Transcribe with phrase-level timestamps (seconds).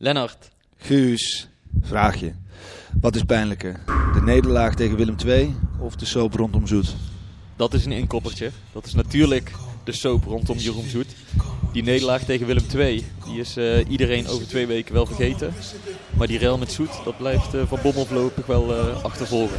[0.00, 1.48] Lennart, Guus,
[1.82, 2.32] vraag je.
[3.00, 3.80] Wat is pijnlijker?
[4.12, 6.94] De nederlaag tegen Willem II of de soap rondom Zoet?
[7.56, 8.50] dat is een inkoppertje.
[8.72, 9.52] Dat is natuurlijk
[9.84, 11.06] de soap rondom Jeroen Zoet.
[11.72, 15.54] Die nederlaag tegen Willem II, die is eh, iedereen over twee weken wel vergeten.
[16.16, 19.58] Maar die rel met Zoet, dat blijft eh, Van Bommel voorlopig wel eh, achtervolgen.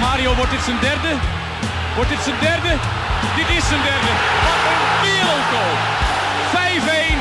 [0.00, 1.12] Romario, wordt dit zijn derde?
[1.96, 2.72] Wordt dit zijn derde?
[3.38, 4.10] Dit is zijn derde.
[4.46, 5.74] Wat een wereldgoal.
[6.54, 7.18] 5-1.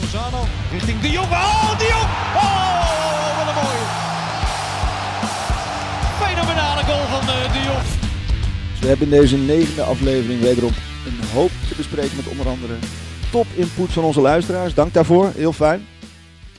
[0.00, 0.42] Lozano
[0.72, 1.30] richting De Jong.
[1.30, 2.10] Oh, De Jong.
[2.44, 3.84] Oh, wat een mooie.
[6.22, 7.84] Fenomenale goal van eh, De Jong.
[8.70, 10.72] Dus we hebben in deze negende aflevering wederom
[11.06, 12.74] een hoop te bespreken met onder andere
[13.30, 14.74] top input van onze luisteraars.
[14.74, 15.86] Dank daarvoor, heel fijn.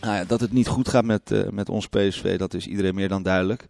[0.02, 2.96] Nou ja, dat het niet goed gaat met, eh, met ons PSV, dat is iedereen
[2.96, 3.68] meer dan duidelijk.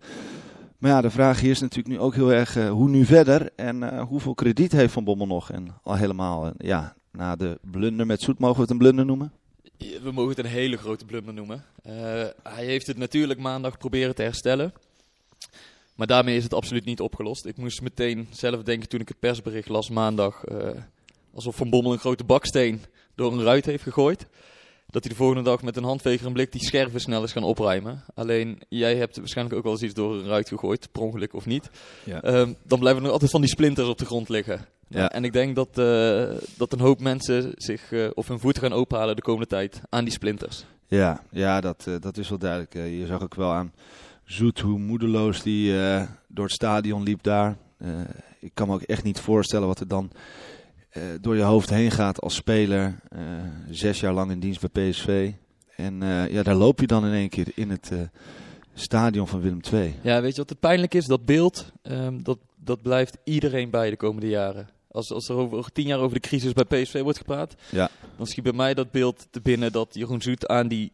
[0.81, 3.49] Maar ja, de vraag hier is natuurlijk nu ook heel erg eh, hoe nu verder
[3.55, 5.51] en eh, hoeveel krediet heeft Van Bommel nog.
[5.51, 9.05] En al helemaal, eh, ja, na de blunder met Zoet, mogen we het een blunder
[9.05, 9.31] noemen?
[9.77, 11.65] We mogen het een hele grote blunder noemen.
[12.43, 14.73] Hij heeft het natuurlijk maandag proberen te herstellen.
[15.95, 17.45] Maar daarmee is het absoluut niet opgelost.
[17.45, 20.43] Ik moest meteen zelf denken toen ik het persbericht las maandag.
[21.33, 22.81] alsof Van Bommel een grote baksteen
[23.15, 24.27] door een ruit heeft gegooid.
[24.91, 27.43] Dat hij de volgende dag met een handveger en blik die scherven snel is gaan
[27.43, 28.03] opruimen.
[28.13, 31.45] Alleen jij hebt waarschijnlijk ook wel eens iets door een ruit gegooid, per ongeluk of
[31.45, 31.69] niet.
[32.03, 32.21] Ja.
[32.21, 34.65] Ehm, dan blijven er nog altijd van die splinters op de grond liggen.
[34.87, 35.11] Ja.
[35.11, 38.73] En ik denk dat, eh, dat een hoop mensen zich eh, of hun voeten gaan
[38.73, 40.65] openhalen de komende tijd aan die splinters.
[40.87, 42.73] Ja, ja dat, eh, dat is wel duidelijk.
[42.73, 43.73] Je zag ook wel aan
[44.25, 45.73] Zoet hoe moedeloos die
[46.27, 47.57] door het stadion liep daar.
[48.39, 50.11] Ik kan me ook echt niet voorstellen wat er dan
[50.91, 52.99] eh, door je hoofd heen gaat als speler.
[53.09, 53.21] Eh,
[53.69, 55.31] zes jaar lang in dienst bij PSV.
[55.75, 57.91] En eh, ja, daar loop je dan in één keer in het
[58.73, 59.95] stadion van Willem II.
[60.01, 61.05] Ja, weet je wat het pijnlijk is?
[61.05, 64.69] Dat beeld, ehm, dat, dat blijft iedereen bij de komende jaren.
[64.91, 67.89] Als, als er over, over tien jaar over de crisis bij PSV wordt gepraat, Ja.
[68.17, 70.91] dan schiet bij mij dat beeld te binnen dat Jeroen Zoet aan die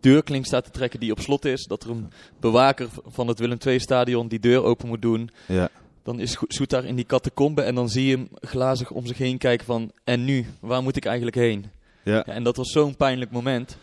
[0.00, 1.64] deurklink staat te trekken die op slot is.
[1.66, 5.30] Dat er een bewaker van het Willem II-stadion die deur open moet doen.
[5.46, 5.68] Ja.
[6.10, 9.38] Dan is daar in die catacombe en dan zie je hem glazig om zich heen
[9.38, 9.92] kijken van...
[10.04, 10.46] En nu?
[10.60, 11.66] Waar moet ik eigenlijk heen?
[12.02, 12.14] Ja.
[12.14, 13.76] Ja, en dat was zo'n pijnlijk moment.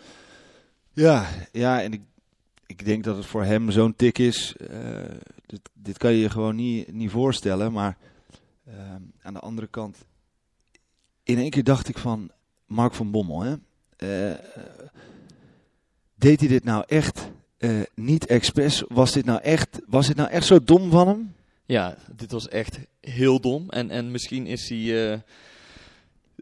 [0.91, 2.01] Ja, ja en ik,
[2.65, 4.55] ik denk dat het voor hem zo'n tik is.
[4.55, 4.69] eh,
[5.45, 7.71] dit, dit kan je je gewoon niet, niet voorstellen.
[7.71, 7.97] Maar
[8.65, 10.05] ehm, aan de andere kant,
[11.23, 12.31] in één keer dacht ik van
[12.65, 13.41] Mark van Bommel.
[13.41, 13.55] Hè?
[13.97, 14.38] Eh,
[16.15, 18.83] deed hij dit nou echt eh, niet expres?
[18.88, 21.35] Was dit, nou echt, was dit nou echt zo dom van hem?
[21.67, 23.69] Ja, dit was echt heel dom.
[23.69, 25.19] En, en misschien is hij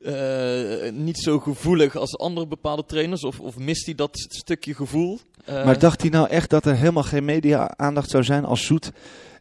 [0.04, 3.24] eh, eh, niet zo gevoelig als andere bepaalde trainers.
[3.24, 5.20] Of, of mist hij dat st- stukje gevoel.
[5.46, 8.92] Eh, maar dacht hij nou echt dat er helemaal geen media-aandacht zou zijn als Zoet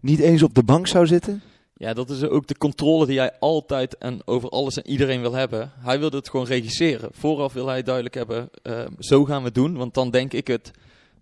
[0.00, 1.42] niet eens op de bank zou zitten?
[1.76, 5.32] Ja, dat is ook de controle die hij altijd en over alles en iedereen wil
[5.32, 5.72] hebben.
[5.78, 7.08] Hij wil het gewoon regisseren.
[7.12, 8.50] Vooraf wil hij duidelijk hebben,
[8.98, 9.76] zo gaan we het doen.
[9.76, 10.70] Want dan denk ik het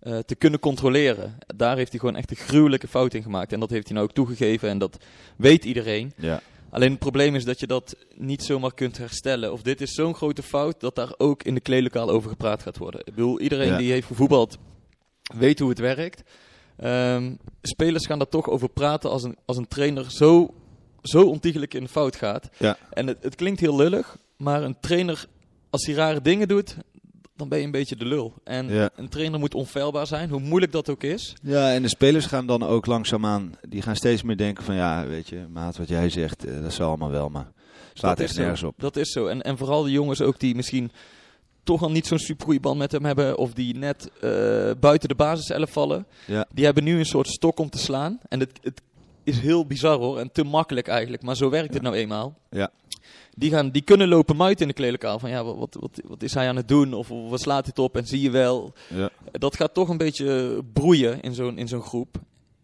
[0.03, 1.37] eh, te kunnen controleren.
[1.55, 3.53] Daar heeft hij gewoon echt een gruwelijke fout in gemaakt.
[3.53, 4.97] En dat heeft hij nou ook toegegeven en dat
[5.35, 6.13] weet iedereen.
[6.17, 6.41] Ja.
[6.69, 9.51] Alleen het probleem is dat je dat niet zomaar kunt herstellen.
[9.51, 12.77] Of dit is zo'n grote fout dat daar ook in de kleedlokaal over gepraat gaat
[12.77, 12.99] worden.
[12.99, 13.77] Ik bedoel, iedereen Ja.
[13.77, 14.57] die heeft gevoetbald
[15.37, 16.23] weet hoe het werkt.
[16.77, 20.53] Ehm, spelers gaan daar toch over praten als een, als een trainer zo,
[21.01, 22.49] zo ontiegelijk in de fout gaat.
[22.59, 22.77] Ja.
[22.89, 25.25] En het, het klinkt heel lullig, maar een trainer,
[25.69, 26.77] als hij rare dingen doet,
[27.43, 28.33] dan ben je een beetje de lul.
[28.43, 28.89] En Ja.
[28.95, 31.33] een trainer moet onfeilbaar zijn, hoe moeilijk dat ook is.
[31.41, 35.05] Ja, en de spelers gaan dan ook langzaamaan, die gaan steeds meer denken van ja,
[35.07, 37.51] weet je, maat, wat jij zegt, eh, dat zal allemaal wel, maar
[37.93, 38.73] slaat echt nergens op.
[38.77, 39.27] Dat is zo.
[39.27, 40.91] En, en vooral de jongens ook die misschien
[41.63, 43.37] toch al niet zo'n super goede band met hem hebben.
[43.37, 44.29] Of die net eh,
[44.79, 46.05] buiten de basiself vallen.
[46.25, 46.45] Ja.
[46.53, 48.19] Die hebben nu een soort stok om te slaan.
[48.29, 48.81] En het, het
[49.23, 50.19] is heel bizar hoor.
[50.19, 51.23] En te makkelijk eigenlijk.
[51.23, 52.37] Maar zo werkt het nou eenmaal.
[52.49, 52.71] Ja.
[53.35, 55.19] Die, gaan, die kunnen lopen muiten in de kleedkamer.
[55.19, 56.93] Van ja, wat, wat, wat, is hij aan het doen?
[56.93, 57.97] Of wat slaat dit op?
[57.97, 58.73] En zie je wel.
[58.89, 59.09] Ja.
[59.31, 62.15] Dat gaat toch een beetje broeien in zo'n in zo'n groep.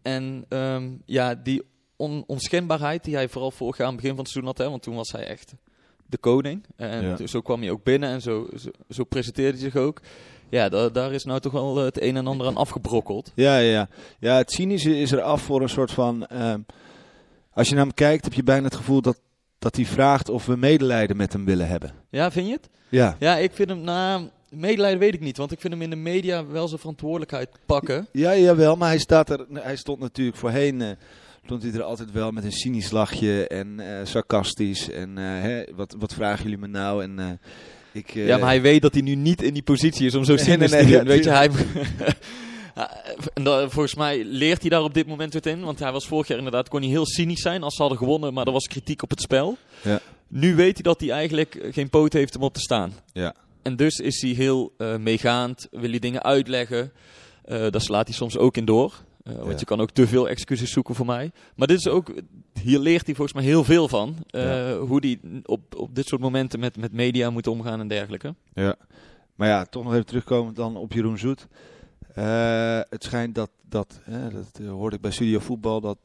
[0.01, 1.61] En ehm, ja, die
[1.95, 4.63] on, onschendbaarheid die hij vooral vorig jaar aan het begin van het seizoen had.
[4.65, 5.53] Hè, want toen was hij echt
[6.05, 6.65] de koning.
[6.75, 7.27] En Ja.
[7.27, 10.01] zo kwam hij ook binnen en zo, zo, zo presenteerde hij zich ook.
[10.49, 13.31] Ja, da- daar is nou toch wel het een en ander aan afgebrokkeld.
[13.35, 13.89] Ja, ja, ja.
[14.19, 16.25] ja, het cynische is er af voor een soort van...
[16.25, 16.59] ehm,
[17.53, 19.19] als je naar hem kijkt, heb je bijna het gevoel dat,
[19.59, 21.91] dat hij vraagt of we medelijden met hem willen hebben.
[22.09, 22.69] Ja, vind je het?
[22.89, 23.15] Ja.
[23.19, 25.37] Ja, ik vind hem, nou, medelijden weet ik niet.
[25.37, 28.07] Want ik vind hem in de media wel zijn verantwoordelijkheid pakken.
[28.11, 30.81] Ja, jawel, maar hij, staat er, hij stond natuurlijk voorheen...
[30.81, 30.89] eh,
[31.45, 34.91] stond hij er altijd wel met een cynisch lachje en eh, sarcastisch.
[34.91, 37.03] En eh, hè, wat, wat vragen jullie me nou?
[37.03, 37.39] En,
[37.91, 40.37] ik, Ja, maar hij weet dat hij nu niet in die positie is om zo
[40.37, 41.07] cynisch nee, nee, te doen.
[41.07, 41.49] Weet je, hij...
[42.79, 43.03] Ja,
[43.33, 45.63] en volgens mij leert hij daar op dit moment weer in.
[45.63, 48.33] Want hij was vorig jaar inderdaad, kon hij heel cynisch zijn als ze hadden gewonnen.
[48.33, 49.57] Maar er was kritiek op het spel.
[49.83, 49.99] Ja.
[50.27, 52.93] Nu weet hij dat hij eigenlijk geen poot heeft om op te staan.
[53.13, 53.35] Ja.
[53.61, 56.91] En dus is hij heel eh, meegaand, wil hij dingen uitleggen.
[57.45, 58.93] Eh daar slaat hij soms ook in door.
[59.23, 59.55] Eh, want Ja.
[59.59, 61.31] je kan ook te veel excuses zoeken voor mij.
[61.55, 62.11] Maar dit is ook,
[62.61, 64.15] hier leert hij volgens mij heel veel van.
[64.27, 64.77] Ja.
[64.77, 68.35] Hoe hij op, op dit soort momenten met, met media moet omgaan en dergelijke.
[68.53, 68.75] Ja.
[69.35, 71.47] Maar ja, toch nog even terugkomen dan op Jeroen Zoet.
[72.13, 75.97] Eh, het schijnt dat, dat, hè, dat eh, hoorde ik bij Studio Voetbal, dat,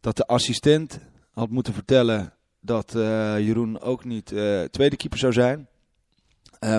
[0.00, 0.98] dat de assistent
[1.30, 4.26] had moeten vertellen dat eh, Jeroen ook niet
[4.70, 5.66] tweede keeper zou zijn.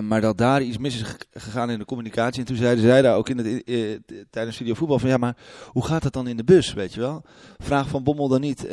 [0.02, 2.40] Maar dat daar iets mis is ge- gegaan in de communicatie.
[2.40, 3.64] En toen zeiden zij daar ook in het,
[4.30, 7.00] tijdens Studio Voetbal van ja, maar hoe gaat het dan in de bus, weet je
[7.00, 7.24] wel?
[7.58, 8.68] Vraag van Bommel dan niet.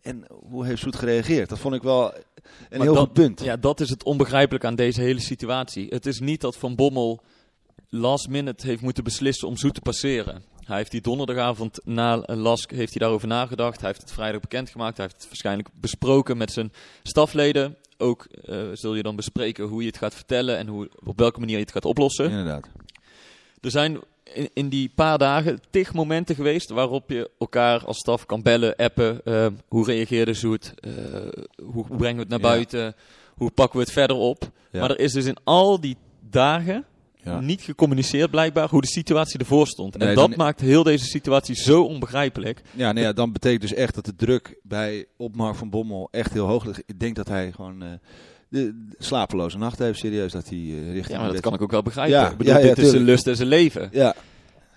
[0.00, 1.48] en hoe heeft Zoet gereageerd?
[1.48, 2.22] Dat vond ik wel een
[2.70, 3.40] Maar heel dat- goed punt.
[3.42, 5.86] Ja, dat is het onbegrijpelijk aan deze hele situatie.
[5.88, 7.20] Het is niet dat Van Bommel
[7.90, 10.42] last minute heeft moeten beslissen om Zoet te passeren.
[10.64, 13.78] Hij heeft die donderdagavond na Lask heeft hij daarover nagedacht.
[13.80, 14.96] Hij heeft het vrijdag bekendgemaakt.
[14.96, 16.72] Hij heeft het waarschijnlijk besproken met zijn
[17.02, 17.76] stafleden.
[17.98, 21.40] Ook eh, zul je dan bespreken hoe je het gaat vertellen en hoe, op welke
[21.40, 22.30] manier je het gaat oplossen.
[22.30, 22.68] Inderdaad.
[23.60, 23.98] Er zijn
[24.34, 28.76] in, in die paar dagen tig momenten geweest waarop je elkaar als staf kan bellen,
[28.76, 29.24] appen.
[29.24, 30.74] eh, hoe reageerde Zoet?
[30.80, 30.92] Eh,
[31.64, 32.48] hoe, brengen we het naar Ja.
[32.48, 32.94] buiten?
[33.34, 34.50] Hoe pakken we het verder op?
[34.70, 34.80] Ja.
[34.80, 35.96] Maar er is dus in al die
[36.30, 36.84] dagen
[37.24, 37.40] Ja.
[37.40, 39.96] niet gecommuniceerd blijkbaar hoe de situatie ervoor stond.
[39.98, 42.62] Nee, en dat dan- maakt heel deze situatie zo onbegrijpelijk.
[42.74, 46.08] Ja, nou ja, dan betekent dus echt dat de druk bij op Mark van Bommel
[46.10, 46.82] echt heel hoog ligt.
[46.86, 47.88] Ik denk dat hij gewoon eh,
[48.48, 51.62] de, slapeloze nacht heeft, serieus, dat hij eh, richting Ja, maar dat bed- kan ik
[51.62, 52.14] ook wel begrijpen.
[52.18, 53.88] Ja, ik bedoel, ja, ja, dit is zijn lust en zijn leven.
[53.92, 54.14] Ja,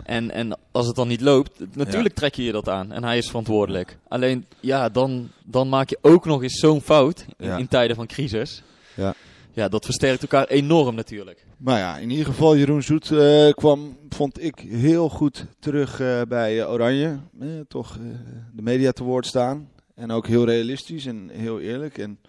[0.03, 2.91] En, en als het dan niet loopt, natuurlijk trek je je dat aan.
[2.91, 3.97] En hij is verantwoordelijk.
[4.07, 7.57] Alleen, ja, dan, dan maak je ook nog eens zo'n fout in, Ja.
[7.57, 8.61] in tijden van crisis.
[8.95, 9.13] Ja.
[9.55, 11.45] Ja, dat versterkt elkaar enorm natuurlijk.
[11.57, 16.21] maar ja, in ieder geval Jeroen Zoet eh, kwam, vond ik, heel goed terug eh,
[16.27, 17.17] bij eh, Oranje.
[17.39, 17.97] Eh, toch
[18.53, 19.69] de media te woord staan.
[19.95, 21.97] En ook heel realistisch en heel eerlijk.
[21.97, 22.19] En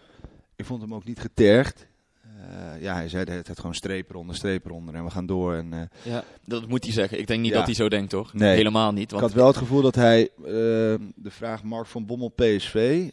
[0.56, 1.87] ik vond hem ook niet getergd.
[2.81, 5.55] Ja, hij zei tijd gewoon streep eronder, streep eronder en we gaan door.
[5.55, 7.19] En, Ja, dat moet hij zeggen.
[7.19, 7.56] Ik denk niet Ja.
[7.56, 8.32] dat hij zo denkt, toch?
[8.32, 8.55] Nee.
[8.56, 9.03] Helemaal niet.
[9.03, 10.31] Ik Want had wel het gevoel dat hij
[11.15, 13.09] de vraag Mark van Bommel PSV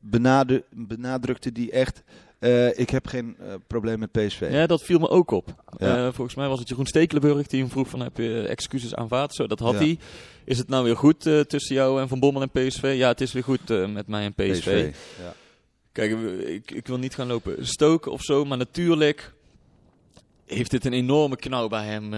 [0.00, 2.02] benadru- benadrukte die echt.
[2.42, 4.48] Eh, ik heb geen eh, probleem met PSV.
[4.50, 5.54] Ja, dat viel me ook op.
[5.76, 6.06] Ja.
[6.06, 9.34] Eh, volgens mij was het Jeroen Stekelenburg die hem vroeg van heb je excuses aanvaard?
[9.34, 9.78] Zo, dat had Ja.
[9.78, 9.98] hij.
[10.44, 12.94] Is het nou weer goed tussen jou en Van Bommel en PSV?
[12.96, 14.92] Ja, het is weer goed met mij en PSV.
[15.22, 15.34] Ja.
[15.92, 19.32] Kijk, ik, ik wil niet gaan lopen stoken of zo, maar natuurlijk
[20.46, 22.12] heeft dit een enorme knauw bij hem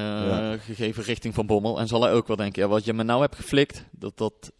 [0.61, 1.81] gegeven richting Van Bommel.
[1.81, 4.53] En zal hij ook wel denken, ja, wat je me nou hebt geflikt, dat, dat,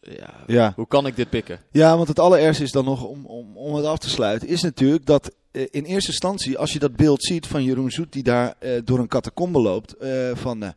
[0.46, 1.60] ja, hoe kan ik dit pikken?
[1.70, 4.62] ja, want het allerergste is dan nog om, om, om het af te sluiten, is
[4.62, 5.34] natuurlijk dat
[5.71, 8.99] in eerste instantie, als je dat beeld ziet van Jeroen Zoet die daar eh, door
[8.99, 10.69] een catacombe loopt, eh, van eh,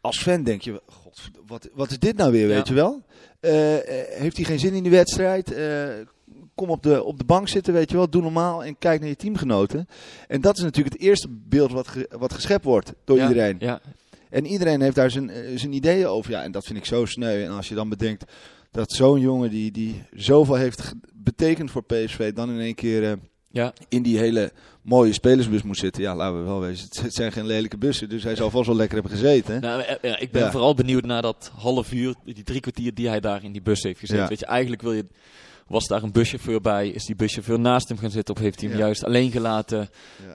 [0.00, 2.54] als fan denk je, god, wat, wat is dit nou weer, Ja.
[2.54, 3.02] weet je wel?
[3.40, 5.52] Eh, eh, heeft hij geen zin in die wedstrijd?
[5.52, 5.88] Eh,
[6.54, 9.08] kom op de, op de bank zitten, weet je wel, doe normaal en kijk naar
[9.08, 9.88] je teamgenoten.
[10.28, 13.56] En dat is natuurlijk het eerste beeld wat, ge- wat geschept wordt door Ja, iedereen.
[13.60, 13.80] Ja,
[14.30, 16.30] En iedereen heeft daar zijn, eh, zijn ideeën over.
[16.30, 17.42] Ja, en dat vind ik zo sneu.
[17.44, 18.24] En als je dan bedenkt
[18.70, 23.12] dat zo'n jongen die, die zoveel heeft betekend voor PSV, dan in één keer eh,
[23.50, 23.72] ja.
[23.88, 24.52] in die hele
[24.82, 26.02] mooie spelersbus moet zitten.
[26.02, 26.88] Ja, laten we wel wezen.
[27.02, 29.54] Het- zijn geen lelijke bussen, dus hij zal vast wel lekker hebben gezeten.
[29.54, 29.60] hè?
[29.60, 30.50] Nou, eh, ja, ik ben Ja.
[30.50, 33.82] vooral benieuwd naar dat half uur, die drie kwartier die hij daar in die bus
[33.82, 34.22] heeft gezeten.
[34.22, 34.28] Ja.
[34.28, 35.04] Weet je, eigenlijk wil je,
[35.66, 36.88] was daar een buschauffeur bij?
[36.88, 39.88] Is die buschauffeur naast hem gaan zitten of heeft hij hem juist alleen gelaten?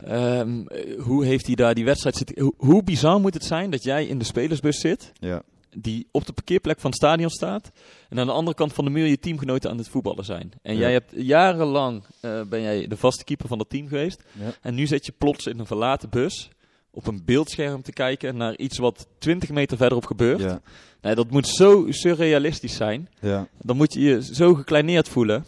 [0.05, 2.39] Ehm, eh, hoe heeft hij daar die wedstrijd zitten?
[2.41, 5.41] Hoe, hoe bizar moet het zijn dat jij in de spelersbus zit, Ja.
[5.75, 7.71] Die op de parkeerplek van het stadion staat,
[8.09, 10.51] en aan de andere kant van de muur je teamgenoten aan het voetballen zijn.
[10.61, 10.79] En Ja.
[10.79, 14.53] jij hebt jarenlang eh, ben jij de vaste keeper van dat team geweest, Ja.
[14.61, 16.49] en nu zit je plots in een verlaten bus
[16.91, 20.39] op een beeldscherm te kijken naar iets wat 20 meter verderop gebeurt.
[20.41, 20.61] Ja.
[21.01, 23.09] Nee, dat moet zo surrealistisch zijn.
[23.21, 23.47] Ja.
[23.61, 25.45] Dan moet je je zo gekleineerd voelen.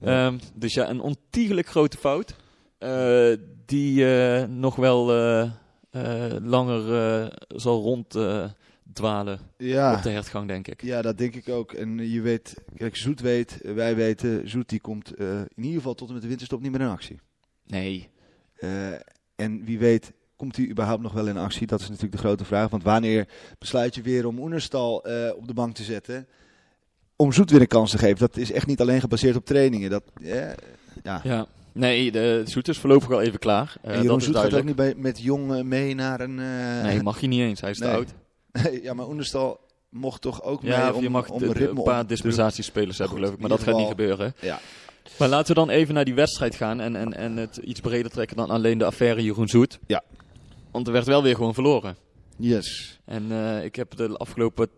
[0.00, 0.26] Ja.
[0.26, 2.34] Ehm, dus ja, een ontiegelijk grote fout.
[2.78, 3.28] eh,
[3.66, 5.06] die eh, nog wel
[6.42, 7.82] langer zal
[9.00, 9.94] ronddwalen Ja.
[9.94, 10.82] op de hertgang, denk ik.
[10.82, 11.72] ja, dat denk ik ook.
[11.72, 15.94] En je weet, kijk, Zoet weet, wij weten, Zoet die komt eh, in ieder geval
[15.94, 17.20] tot en met de winterstop niet meer in actie.
[17.66, 18.08] Nee.
[18.56, 18.92] Eh,
[19.36, 21.66] en wie weet komt hij überhaupt nog wel in actie?
[21.66, 22.70] Dat is natuurlijk de grote vraag.
[22.70, 26.26] Want wanneer besluit je weer om Oenerstal eh, op de bank te zetten?
[27.16, 28.18] Om Zoet weer een kans te geven.
[28.18, 29.90] Dat is echt niet alleen gebaseerd op trainingen.
[29.90, 30.02] Dat,
[31.02, 31.20] ja.
[31.24, 31.46] Ja.
[31.72, 33.76] Nee, de Zoet is voorlopig al even klaar.
[33.82, 36.34] En Jeroen dat Zoet gaat ook niet bij, met Jong eh, mee naar een...
[36.82, 37.60] Nee, mag je niet eens.
[37.60, 38.14] Hij is te oud.
[38.62, 41.52] Nee, ja, maar Oenerstal mocht toch ook mee Ja, om, je mag om de- de-
[41.52, 43.40] ritme een paar dispensatiespelers hebben, geloof ik.
[43.40, 44.34] Maar dat gaat niet gebeuren.
[44.40, 44.58] Ja,
[45.18, 48.10] Maar laten we dan even naar die wedstrijd gaan en, en, en het iets breder
[48.10, 49.78] trekken dan alleen de affaire Jeroen Zoet.
[49.86, 50.02] Ja.
[50.70, 51.96] Want er werd wel weer gewoon verloren.
[52.36, 52.98] yes.
[53.04, 54.68] En eh, ik heb de afgelopen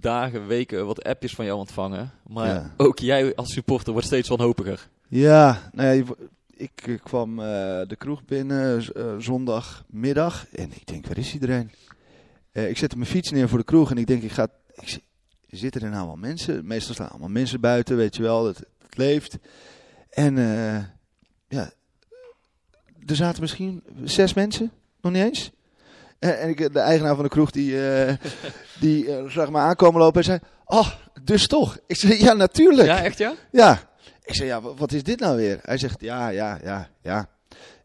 [0.00, 2.12] dagen, weken wat appjes van jou ontvangen.
[2.28, 2.74] Maar Ja.
[2.76, 4.88] ook jij als supporter wordt steeds wanhopiger.
[5.08, 7.44] Ja, nou ja, je- ik kwam eh,
[7.86, 11.70] de kroeg binnen eh, zondagmiddag en ik denk, waar is iedereen?
[12.54, 14.88] Eh, ik zette mijn fiets neer voor de kroeg en ik denk, ik ga, ik,
[14.88, 15.04] zi-
[15.50, 16.66] zitten er nou wel mensen?
[16.66, 19.36] Meestal staan allemaal mensen buiten, weet je wel, het, het leeft.
[20.10, 20.82] En eh,
[21.48, 21.70] ja,
[23.06, 25.50] er zaten misschien zes mensen, nog niet eens.
[26.18, 27.70] Eh, en ik, de eigenaar van de kroeg, die,
[28.80, 30.90] die eh, zag me aankomen lopen en zei, oh,
[31.22, 31.78] dus toch?
[31.86, 32.88] Ik zei, ja, natuurlijk.
[32.88, 33.34] Ja, echt ja?
[33.52, 33.90] Ja.
[34.22, 35.58] Ik zei, ja, wa- wat is dit nou weer?
[35.62, 37.28] Hij zegt, ja, ja, ja, ja.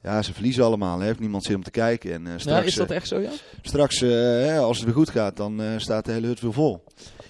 [0.03, 0.99] Ja, ze verliezen allemaal.
[0.99, 2.13] Er heeft niemand zin om te kijken.
[2.13, 3.31] En eh, Ja, straks, is dat eh, echt zo, ja?
[3.61, 6.83] straks eh, hè, als het weer goed gaat, dan staat de hele hut weer vol.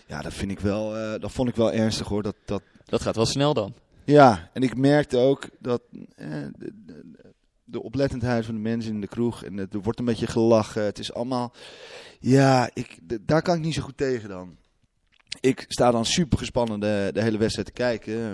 [0.08, 2.24] Ja, dat vind ik wel, dat vond ik wel ernstig hoor.
[2.24, 3.74] Dat, dat, Dat gaat wel snel dan.
[4.04, 7.04] ja, en ik merkte ook dat de, de,
[7.64, 9.44] de oplettendheid van de mensen in de kroeg.
[9.44, 10.84] En het, er wordt een beetje gelachen.
[10.84, 11.54] Het is allemaal.
[12.20, 14.58] Ja, ik, daar kan ik niet zo goed tegen dan.
[15.39, 18.13] Ik sta dan super gespannen de, de hele wedstrijd te kijken.
[18.13, 18.31] eh,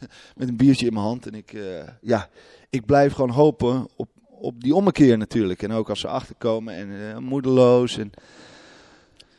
[0.36, 1.26] Met een biertje in mijn hand.
[1.26, 2.28] En ik, eh, ja,
[2.70, 4.08] ik blijf gewoon hopen op,
[4.40, 5.62] op die ommekeer natuurlijk.
[5.62, 7.96] En ook als ze achterkomen en eh, moedeloos.
[7.98, 8.10] En,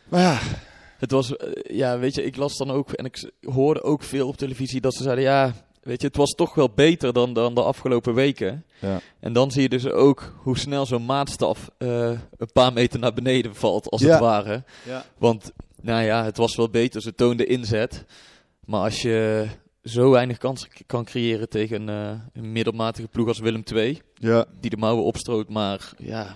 [0.09, 0.39] maar ja,
[0.97, 1.33] Het was,
[1.63, 4.93] ja, weet je, ik las dan ook en ik hoorde ook veel op televisie dat
[4.95, 8.65] ze zeiden, ja, weet je, het was toch wel beter dan, dan de afgelopen weken.
[8.79, 8.99] Ja.
[9.19, 12.19] En dan zie je dus ook hoe snel zo'n maatstaf een
[12.53, 14.09] paar meter naar beneden valt, als Ja.
[14.09, 14.63] het ware.
[14.85, 15.05] Ja.
[15.17, 15.51] Want,
[15.83, 18.05] nou ja, het was wel beter, ze toonden inzet.
[18.65, 19.47] Maar als je
[19.83, 24.69] zo weinig kansen kan creëren tegen eh, een middelmatige ploeg als Willem II, ja, die
[24.69, 26.35] de mouwen opstroot, maar ja,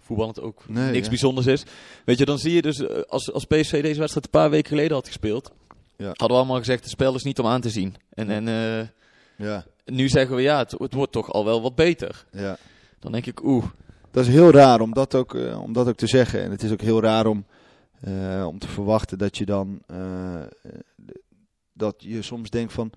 [0.00, 1.08] voetballend ook Nee, niks ja.
[1.08, 1.62] bijzonders is.
[2.04, 4.68] Weet je, dan zie je dus, eh, als, als PSV deze wedstrijd een paar weken
[4.68, 5.52] geleden had gespeeld,
[5.96, 6.06] Ja.
[6.06, 7.94] hadden we allemaal gezegd, het spel is niet om aan te zien.
[8.10, 8.86] En, en eh,
[9.46, 12.24] ja, nu zeggen we, ja, het, het wordt toch al wel wat beter.
[12.32, 12.56] ja.
[12.98, 13.64] Dan denk ik, oeh,
[14.10, 16.42] Dat is heel raar om dat ook, om dat ook te zeggen.
[16.42, 17.44] En het is ook heel raar om,
[18.04, 19.82] eh, om te verwachten dat je dan.
[19.86, 20.48] eh, eh,
[21.76, 22.90] dat je soms denkt van.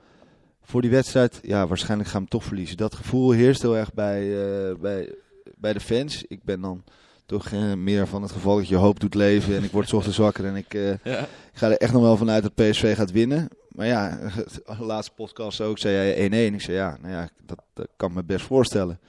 [0.61, 2.77] Voor die wedstrijd, ja, waarschijnlijk gaan we hem toch verliezen.
[2.77, 4.35] Dat gevoel heerst heel erg bij,
[4.79, 5.13] bij,
[5.55, 6.23] bij de fans.
[6.23, 6.83] Ik ben dan
[7.25, 9.55] toch meer van het geval dat je hoop doet leven.
[9.55, 10.73] En ik word ochtends wakker en ik,
[11.03, 11.19] ja.
[11.21, 13.49] ik ga er echt nog wel vanuit dat PSV gaat winnen.
[13.69, 14.19] Maar ja,
[14.77, 16.53] de laatste podcast ook zei jij 1-1.
[16.53, 18.99] Ik zei ja, nou ja, dat, dat kan ik me best voorstellen.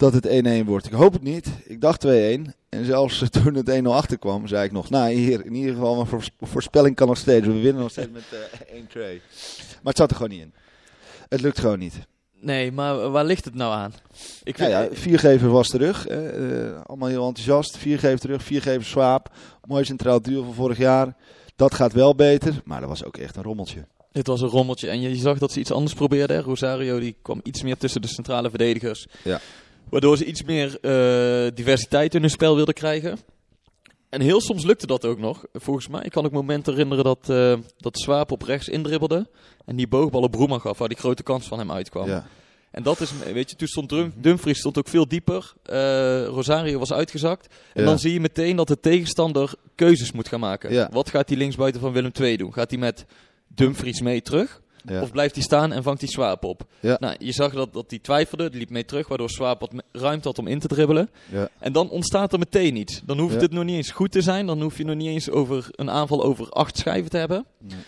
[0.00, 0.26] Dat het
[0.62, 0.86] 1-1 wordt.
[0.86, 1.46] Ik hoop het niet.
[1.64, 2.08] Ik dacht 2-1.
[2.68, 6.06] En zelfs toen het 1-0 achterkwam, zei ik nog, nou hier, in ieder geval, mijn
[6.06, 7.46] voors- voorspelling kan nog steeds.
[7.46, 9.20] We winnen nog steeds met eh 1-2.
[9.70, 10.52] Maar het zat er gewoon niet in.
[11.28, 11.94] Het lukt gewoon niet.
[12.40, 13.92] Nee, maar waar ligt het nou aan?
[14.44, 16.06] Ik Nou vind, ja, viergever was terug.
[16.06, 17.76] eh, eh, allemaal heel enthousiast.
[17.76, 19.30] Viergever terug, viergever Swaap.
[19.64, 21.16] Mooi centraal duo van vorig jaar.
[21.56, 23.86] Dat gaat wel beter, maar dat was ook echt een rommeltje.
[24.12, 26.42] Het was een rommeltje en je, zag dat ze iets anders probeerden.
[26.42, 29.06] Rosario die kwam iets meer tussen de centrale verdedigers.
[29.24, 29.40] Ja.
[29.90, 33.18] Waardoor ze iets meer eh, diversiteit in hun spel wilden krijgen.
[34.08, 35.44] En heel soms lukte dat ook nog.
[35.52, 39.28] Volgens mij ik kan ik momenten herinneren dat, eh dat Swaap op rechts indribbelde.
[39.64, 42.08] En die boogbal op Broema gaf, waar die grote kans van hem uitkwam.
[42.08, 42.26] Ja.
[42.70, 45.52] En dat is, weet je, toen stond Dumfries stond ook veel dieper.
[45.62, 47.54] Eh, Rosario was uitgezakt.
[47.72, 47.88] En Ja.
[47.88, 50.72] dan zie je meteen dat de tegenstander keuzes moet gaan maken.
[50.72, 50.88] Ja.
[50.92, 52.52] Wat gaat die linksbuiten van Willem II doen?
[52.52, 53.04] Gaat hij met
[53.48, 54.60] Dumfries mee terug?
[54.84, 55.02] Ja.
[55.02, 56.62] Of blijft hij staan en vangt hij Swaap op?
[56.80, 56.96] Ja.
[57.00, 60.28] Nou, je zag dat, dat hij twijfelde, die liep mee terug, waardoor Swaap wat ruimte
[60.28, 61.10] had om in te dribbelen.
[61.32, 61.48] Ja.
[61.58, 63.00] En dan ontstaat er meteen iets.
[63.04, 64.46] Dan hoeft het nog niet eens goed te zijn.
[64.46, 67.46] Dan hoef je nog niet eens over een aanval over acht schijven te hebben.
[67.58, 67.78] Nee.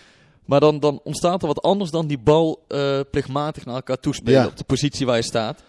[0.45, 4.47] Maar dan, dan ontstaat er wat anders dan die bal eh, plichtmatig naar elkaar toespelen
[4.47, 5.63] op de positie waar je staat.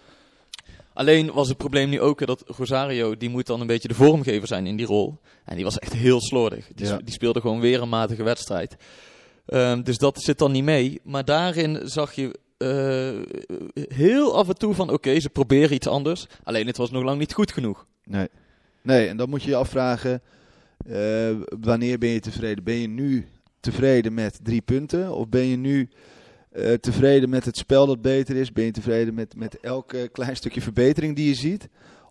[0.93, 4.49] Alleen was het probleem nu ook dat Rosario, die moet dan een beetje de vormgever
[4.49, 5.19] zijn in die rol.
[5.45, 6.69] En die was echt heel slordig.
[6.75, 8.77] Die speelde gewoon weer een matige wedstrijd.
[9.47, 11.01] Ehm, dus dat zit dan niet mee.
[11.03, 13.39] Maar daarin zag je eh,
[13.89, 16.27] heel af en toe van oké, ze proberen iets anders.
[16.43, 17.87] Alleen het was nog lang niet goed genoeg.
[18.05, 18.29] Nee.
[18.83, 20.23] nee, en dan moet je je afvragen,
[20.87, 22.65] eh, wanneer ben je tevreden?
[22.65, 23.27] Ben je nu
[23.61, 25.15] tevreden met drie punten?
[25.15, 25.89] Of ben je nu
[26.51, 28.53] eh, tevreden met het spel dat beter is?
[28.53, 31.69] Ben je tevreden met, met elke klein stukje verbetering die je ziet?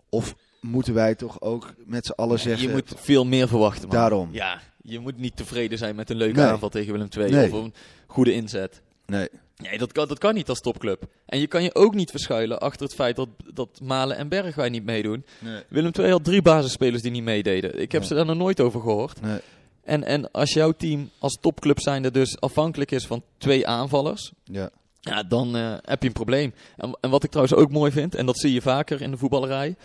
[0.08, 2.66] Of moeten wij toch ook met z'n allen zeggen...
[2.66, 3.88] je moet veel meer verwachten.
[3.88, 3.96] man.
[3.96, 4.28] Daarom.
[4.32, 6.48] Ja, je moet niet tevreden zijn met een leuke Nee.
[6.48, 7.52] aanval tegen Willem II Nee.
[7.52, 7.74] of een
[8.06, 8.82] goede inzet.
[9.06, 11.06] Nee, Nee, dat kan, dat kan niet als topclub.
[11.26, 14.72] En je kan je ook niet verschuilen achter het feit dat, dat Malen en Bergwijn
[14.72, 15.24] niet meedoen.
[15.38, 15.62] Nee.
[15.68, 17.80] Willem II had drie basisspelers die niet meededen.
[17.80, 19.20] Ik heb ze daar nog nooit over gehoord.
[19.20, 19.38] Nee.
[19.84, 24.70] En, en als jouw team als topclub zijnde dus afhankelijk is van twee aanvallers, Ja.
[25.00, 26.54] ja, dan eh, heb je een probleem.
[26.76, 29.16] En, en wat ik trouwens ook mooi vind, en dat zie je vaker in de
[29.16, 29.76] voetballerij,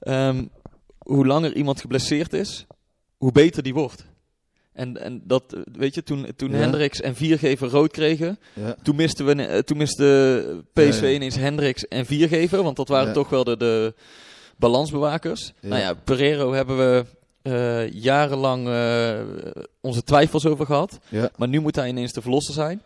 [0.00, 0.44] ehm,
[0.98, 2.66] hoe langer iemand geblesseerd is,
[3.16, 4.04] hoe beter die wordt.
[4.78, 6.56] En, en dat, eh, weet je, toen, toen Ja.
[6.56, 8.74] Hendricks en Viergever rood kregen, Ja.
[8.82, 13.12] toen miste, we, eh, toen miste PSV Ja, ineens Hendricks en Viergever, want dat waren
[13.12, 13.94] toch wel de, de
[14.56, 15.52] balansbewakers.
[15.60, 17.04] Nou ja, Pereiro hebben we
[17.42, 18.64] eh, jarenlang
[19.80, 20.98] onze twijfels over gehad.
[21.36, 22.82] Maar nu moet hij ineens de verlosser zijn.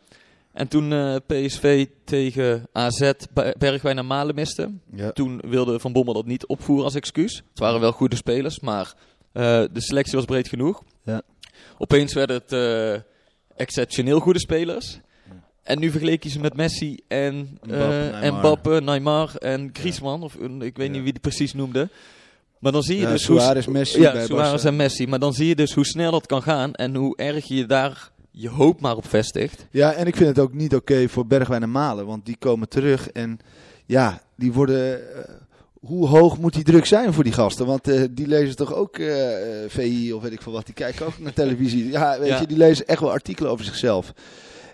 [0.52, 5.10] En toen PSV tegen AZ Be- Bergwijn en Malen miste, Ja.
[5.12, 7.36] toen wilde Van Bommel dat niet opvoeren als excuus.
[7.50, 8.94] Het waren wel goede spelers, maar
[9.32, 10.82] de selectie was breed genoeg.
[11.04, 11.22] Ja.
[11.82, 13.02] Opeens werden het eh,
[13.56, 15.00] exceptioneel goede spelers.
[15.62, 18.32] En nu vergeleek je ze met Messi en eh, Neymar.
[18.38, 20.22] Mbappé, Neymar en Griezmann.
[20.22, 20.92] Of, eh, ik weet Ja.
[20.92, 21.88] niet wie die precies noemde.
[22.58, 23.40] Maar dan zie je Ja, dus hoe...
[23.40, 25.06] Suarez, Messi ja, bij Suarez en Messi.
[25.06, 28.10] Maar dan zie je dus hoe snel dat kan gaan en hoe erg je daar
[28.30, 29.66] je hoop maar op vestigt.
[29.70, 32.68] Ja, en ik vind het ook niet oké voor Bergwijn en Malen, want die komen
[32.68, 33.38] terug en
[33.86, 35.00] ja, die worden.
[35.86, 37.66] Hoe hoog moet die druk zijn voor die gasten?
[37.66, 40.74] Want eh, die lezen toch ook eh, eh, VI of weet ik veel wat, die
[40.74, 41.90] kijken ook naar televisie.
[41.90, 42.40] Ja, weet Ja.
[42.40, 44.12] je, die lezen echt wel artikelen over zichzelf.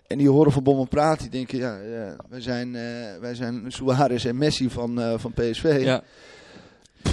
[0.06, 2.82] En die horen Van Bommel praten, die denken, ja, ja wij, zijn, eh,
[3.20, 5.80] wij zijn Suarez en Messi van, van PSV.
[5.84, 6.02] Ja.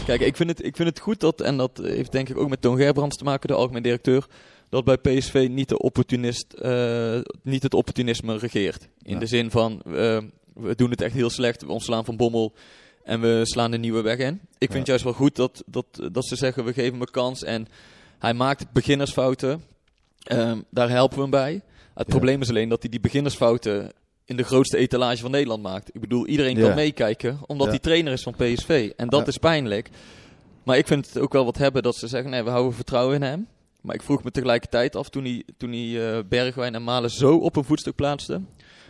[0.05, 2.49] Kijk, ik vind, het, ik vind het goed dat, en dat heeft denk ik ook
[2.49, 4.27] met Toon Gerbrands te maken, de algemeen directeur,
[4.69, 6.53] dat bij PSV niet, de opportunist,
[7.43, 8.87] niet het opportunisme regeert.
[9.01, 9.19] In Ja.
[9.19, 12.53] de zin van, we doen het echt heel slecht, we ontslaan Van Bommel
[13.05, 14.41] en we slaan de nieuwe weg in.
[14.57, 14.89] Ik vind Ja.
[14.89, 17.67] juist wel goed dat, dat, dat ze zeggen, we geven hem een kans en
[18.19, 19.63] hij maakt beginnersfouten.
[20.23, 21.53] Ehm, daar helpen we hem bij.
[21.53, 22.13] Het Ja.
[22.13, 23.91] probleem is alleen dat hij die beginnersfouten
[24.25, 25.89] in de grootste etalage van Nederland maakt.
[25.95, 26.65] Ik bedoel, iedereen Ja.
[26.65, 28.91] kan meekijken, omdat hij trainer is van PSV.
[28.95, 29.89] En dat is pijnlijk.
[30.63, 33.15] Maar ik vind het ook wel wat hebben dat ze zeggen, nee, we houden vertrouwen
[33.15, 33.47] in hem.
[33.81, 37.37] Maar ik vroeg me tegelijkertijd af, toen hij, toen hij eh, Bergwijn en Malen zo
[37.37, 38.41] op een voetstuk plaatste.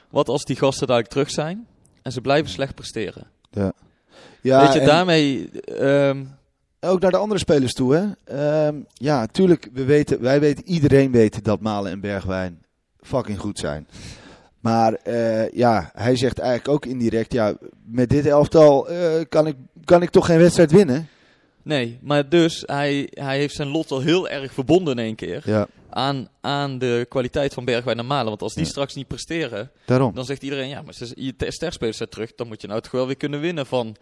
[0.10, 1.68] Wat als die gasten dadelijk terug zijn
[2.02, 3.28] en ze blijven slecht presteren?
[3.52, 3.74] Ja,
[4.42, 5.50] Weet je, en- daarmee...
[5.80, 6.24] ehm,
[6.80, 8.04] Ook naar de andere spelers toe, hè?
[8.38, 12.64] Ehm, ja, tuurlijk, we weten, wij weten, iedereen weet dat Malen en Bergwijn
[13.02, 13.88] fucking goed zijn.
[14.60, 17.54] Maar eh, ja, hij zegt eigenlijk ook indirect, ja,
[17.86, 18.98] met dit elftal eh,
[19.30, 21.08] kan, ik, kan ik toch geen wedstrijd winnen?
[21.66, 25.42] Nee, maar dus, hij, hij heeft zijn lot al heel erg verbonden in één keer
[25.46, 28.26] Ja, aan, aan de kwaliteit van Bergwijn en Malen.
[28.28, 28.70] Want als die Ja.
[28.70, 30.14] straks niet presteren, daarom.
[30.16, 32.92] dan zegt iedereen, ja, maar je te- sterspelers zijn terug, dan moet je nou toch
[32.92, 33.96] wel weer kunnen winnen van...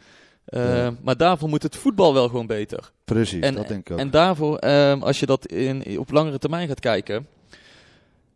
[0.45, 0.93] eh, Ja.
[1.01, 2.91] Maar daarvoor moet het voetbal wel gewoon beter.
[3.05, 3.99] Precies, En, dat denk ik ook.
[3.99, 7.27] en daarvoor, ehm, als je dat in, op langere termijn gaat kijken.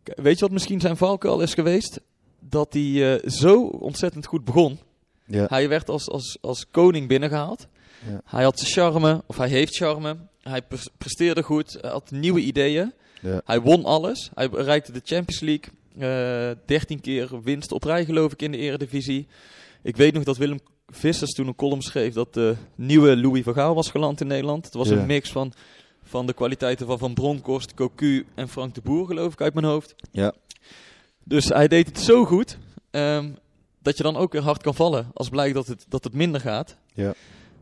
[0.04, 2.00] Weet je wat misschien zijn valkuil is geweest?
[2.40, 4.78] Dat hij eh, zo ontzettend goed begon.
[5.26, 7.66] ja, Hij werd als, als, als koning binnengehaald.
[8.06, 8.20] Ja.
[8.24, 10.16] Hij had charme, of hij heeft charme.
[10.42, 12.92] Hij pres- presteerde goed, had nieuwe ideeën.
[13.20, 14.30] ja, Hij won alles.
[14.34, 15.72] Hij bereikte de Champions League.
[15.98, 19.26] eh 13 keer winst op rij, geloof ik, in de Eredivisie.
[19.82, 23.54] Ik weet nog dat Willem Vissers toen een column schreef dat de nieuwe Louis van
[23.54, 24.64] Gaal was geland in Nederland.
[24.64, 24.96] Het was Ja.
[24.96, 25.52] een mix van,
[26.02, 29.66] van de kwaliteiten van Van Bronckhorst, Cocu en Frank de Boer, geloof ik, uit mijn
[29.66, 29.94] hoofd.
[30.10, 30.32] ja.
[31.24, 32.58] Dus hij deed het zo goed
[32.90, 33.30] ehm,
[33.82, 36.40] dat je dan ook weer hard kan vallen als blijkt dat het, dat het minder
[36.40, 36.76] gaat.
[36.94, 37.14] Ja.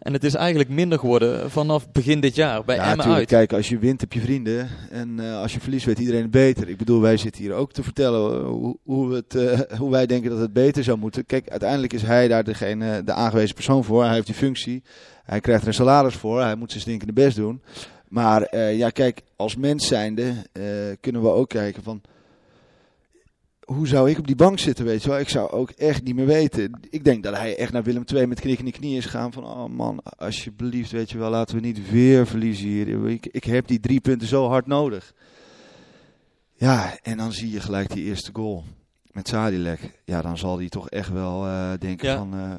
[0.06, 3.26] En het is eigenlijk minder geworden vanaf begin dit jaar bij ja, uit.
[3.26, 4.68] kijk, als je wint heb je vrienden.
[4.90, 6.68] En eh, als je verliest weet iedereen het beter.
[6.68, 10.06] Ik bedoel, wij zitten hier ook te vertellen hoe, hoe, we het, eh, hoe wij
[10.06, 11.26] denken dat het beter zou moeten.
[11.26, 14.04] Kijk, uiteindelijk is hij daar degene, de aangewezen persoon voor.
[14.04, 14.82] Hij heeft die functie.
[15.24, 16.40] Hij krijgt er een salaris voor.
[16.40, 17.62] Hij moet zijn stinkende best doen.
[18.08, 20.32] Maar eh, ja, kijk, als mens zijnde
[21.00, 22.00] kunnen we ook kijken van...
[23.66, 25.18] Hoe zou ik op die bank zitten, weet je wel?
[25.18, 26.80] Ik zou ook echt niet meer weten.
[26.90, 29.32] Ik denk dat hij echt naar Willem II met knik in de knie is gegaan.
[29.32, 33.08] Van, oh man, alsjeblieft, weet je wel, laten we niet weer verliezen hier.
[33.08, 35.12] Ik, ik heb die drie punten zo hard nodig.
[36.54, 38.64] Ja, en dan zie je gelijk die eerste goal
[39.12, 39.80] met Sadilek.
[40.04, 42.16] Ja, dan zal hij toch echt wel eh, denken Ja.
[42.16, 42.34] van...
[42.34, 42.54] eh,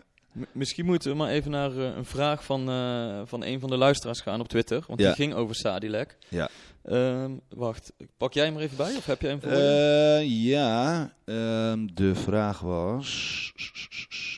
[0.51, 3.77] Misschien moeten we maar even naar eh, een vraag van, eh, van een van de
[3.77, 4.83] luisteraars gaan op Twitter.
[4.87, 5.05] Want Ja.
[5.07, 6.17] die ging over Sadilek.
[6.27, 6.49] Ja.
[6.87, 8.95] Ehm, wacht, pak jij hem er even bij?
[8.95, 9.51] Of heb jij hem voor?
[9.51, 13.51] Eh, ja, ehm, de vraag was.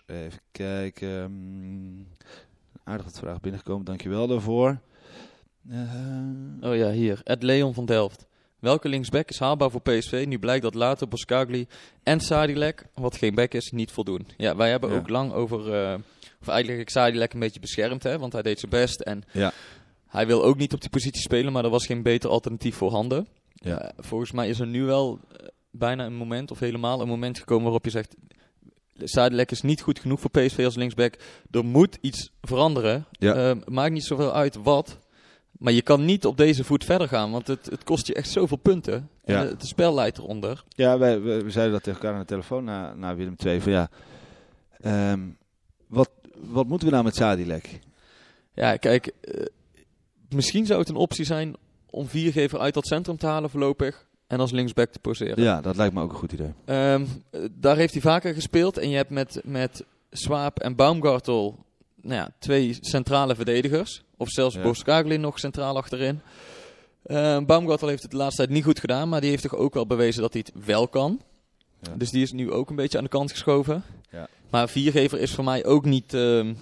[0.07, 1.31] Even kijken.
[1.31, 2.07] mm,
[2.83, 4.79] Aardig wat vraag binnengekomen, dankjewel daarvoor.
[5.69, 5.79] Eh,
[6.61, 7.21] Oh ja, hier.
[7.23, 8.27] Ed Leon van Delft.
[8.59, 10.25] Welke linksback is haalbaar voor PSV?
[10.27, 11.67] Nu blijkt dat later Boskagli
[12.03, 14.27] en Sadilek, wat geen back is, niet voldoen.
[14.37, 14.97] Ja, wij hebben Ja.
[14.97, 15.73] ook lang over...
[15.73, 15.95] eh
[16.41, 19.01] of eigenlijk Sadilek een beetje beschermd, hè, want hij deed zijn best.
[19.01, 19.51] En Ja.
[20.09, 23.27] Hij wil ook niet op die positie spelen, maar er was geen beter alternatief voorhanden.
[23.53, 23.81] Ja.
[23.81, 27.39] Eh, volgens mij is er nu wel eh, bijna een moment, of helemaal een moment
[27.39, 28.15] gekomen waarop je zegt...
[29.03, 31.15] Sadilek is niet goed genoeg voor PSV als linksback.
[31.51, 33.05] Er moet iets veranderen.
[33.11, 33.33] Ja.
[33.33, 34.97] Ehm, maakt niet zoveel uit wat.
[35.51, 38.29] Maar je kan niet op deze voet verder gaan, want het, het kost je echt
[38.29, 39.09] zoveel punten.
[39.25, 39.41] Ja.
[39.41, 40.63] En het spel leidt eronder.
[40.69, 43.61] Ja, wij, we, we zeiden dat tegen elkaar aan de telefoon na, na Willem II.
[43.61, 43.89] Van ja,
[44.79, 45.19] ehm,
[45.87, 47.79] wat, wat moeten we nou met Sadilek?
[48.53, 49.45] Ja, kijk, eh,
[50.29, 51.55] misschien zou het een optie zijn
[51.89, 54.07] om Viergever uit dat centrum te halen voorlopig.
[54.27, 55.43] En als linksback te poseren.
[55.43, 56.53] Ja, dat lijkt me ook een goed idee.
[56.65, 58.77] Ehm, eh, daar heeft hij vaker gespeeld.
[58.77, 61.65] En je hebt met, met Swaap en Baumgartel
[62.01, 64.03] nou ja, twee centrale verdedigers.
[64.17, 64.61] Of zelfs Ja.
[64.61, 66.19] Boskagli nog centraal achterin.
[67.03, 69.09] Ehm Baumgartel heeft het de laatste tijd niet goed gedaan.
[69.09, 71.21] Maar die heeft toch ook wel bewezen dat hij het wel kan.
[71.81, 71.95] Ja.
[71.97, 73.83] Dus die is nu ook een beetje aan de kant geschoven.
[74.11, 74.27] Ja.
[74.49, 76.53] Maar Viergever is voor mij ook niet ehm,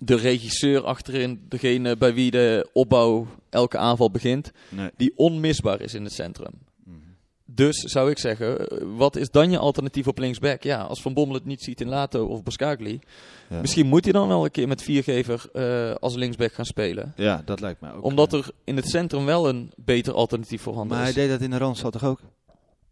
[0.00, 1.44] de regisseur achterin.
[1.48, 4.50] Degene bij wie de opbouw elke aanval begint.
[4.68, 4.90] Nee.
[4.96, 6.52] Die onmisbaar is in het centrum.
[6.84, 6.96] Mhm.
[7.44, 10.62] Dus zou ik zeggen, eh, wat is dan je alternatief op linksback?
[10.62, 13.00] Ja, als Van Bommel het niet ziet in Lato of Boskagli.
[13.48, 13.60] Ja.
[13.60, 17.12] Misschien moet hij dan wel een keer met viergever eh, als linksback gaan spelen.
[17.16, 18.04] Ja, dat lijkt mij ook.
[18.04, 21.20] Omdat er in het centrum wel een beter alternatief voorhanden Maar hij is.
[21.20, 22.20] deed dat in de Randstad toch ook?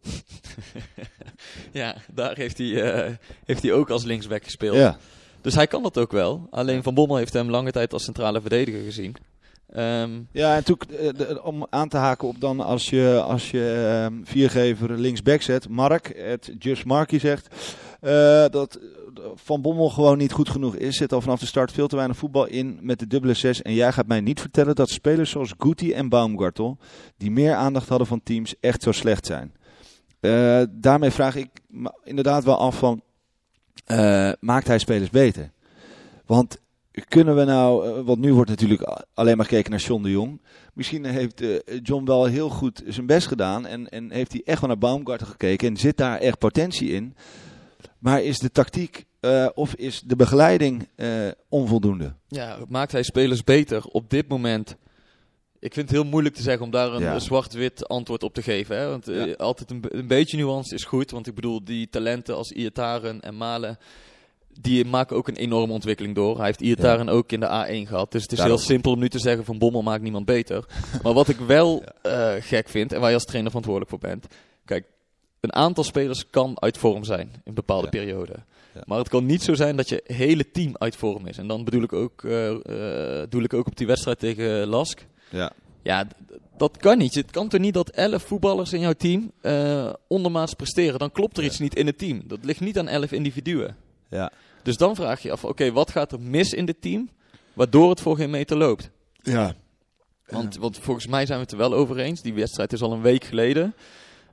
[1.73, 4.77] Ja, daar heeft hij, eh, heeft hij ook als linksback gespeeld.
[4.77, 4.99] Ja.
[5.41, 6.47] Dus hij kan dat ook wel.
[6.51, 9.15] Alleen Van Bommel heeft hem lange tijd als centrale verdediger gezien.
[9.73, 13.51] Ehm, Ja, en toen, eh, de- om aan te haken op dan als je, als
[13.51, 15.69] je ehm, viergever linksback zet.
[15.69, 17.55] Mark, het Just Marky zegt
[18.01, 18.85] eh, dat eh,
[19.35, 20.97] Van Bommel gewoon niet goed genoeg is.
[20.97, 23.63] Zit al vanaf de start veel te weinig voetbal in met de dubbele zes.
[23.63, 26.79] En jij gaat mij niet vertellen dat spelers zoals Guti en Baumgartel,
[27.17, 29.53] die meer aandacht hadden van teams, echt zo slecht zijn.
[30.21, 33.03] Eh, daarmee vraag ik me inderdaad wel af van,
[33.89, 35.51] eh, maakt hij spelers beter?
[36.27, 36.61] Want
[37.09, 40.41] kunnen we nou, eh, want nu wordt natuurlijk alleen maar gekeken naar John de Jong.
[40.75, 44.61] Misschien heeft eh, John wel heel goed zijn best gedaan en, en heeft hij echt
[44.61, 47.15] wel naar Baumgartel gekeken en zit daar echt potentie in.
[47.99, 49.07] Maar is de tactiek
[49.55, 50.89] of is de begeleiding
[51.49, 52.15] onvoldoende?
[52.29, 54.77] ja, maakt hij spelers beter op dit moment?
[55.61, 57.19] Ik vind het heel moeilijk te zeggen om daar een, Ja.
[57.19, 58.77] zwart-wit antwoord op te geven.
[58.79, 58.89] Hè?
[58.89, 59.33] Want eh, Ja.
[59.33, 61.11] altijd een, een beetje nuance is goed.
[61.11, 63.79] Want ik bedoel, die talenten als Iataren en Malen,
[64.61, 66.37] die maken ook een enorme ontwikkeling door.
[66.37, 68.13] Hij heeft Iataren ook in de A1 gehad.
[68.13, 68.57] Dus het is Daarom.
[68.57, 70.65] heel simpel om nu te zeggen van Bommel maakt niemand beter.
[71.03, 74.27] maar wat ik wel eh, gek vind, en waar je als trainer verantwoordelijk voor bent.
[74.65, 74.85] Kijk,
[75.41, 78.45] een aantal spelers kan uit vorm zijn in bepaalde perioden.
[78.85, 81.39] Maar het kan niet zo zijn dat je hele team uit vorm is.
[81.39, 82.23] En dan bedoel ik ook,
[83.31, 85.07] doe ik ook op die wedstrijd tegen Lask.
[85.31, 85.53] Ja.
[85.83, 86.07] Ja,
[86.57, 87.15] dat kan niet.
[87.15, 90.99] Het kan toch niet dat 11 voetballers in jouw team eh, ondermaats presteren.
[90.99, 92.23] Dan klopt er iets niet in het team.
[92.27, 93.77] Dat ligt niet aan 11 individuen.
[94.11, 94.33] Ja.
[94.63, 97.09] Dus dan vraag je je af, oké, wat gaat er mis in dit team,
[97.53, 98.91] waardoor het voor geen meter loopt?
[99.23, 99.55] Ja.
[100.27, 102.23] Want, want volgens mij zijn we het er wel over eens.
[102.23, 103.75] Die wedstrijd is al een week geleden.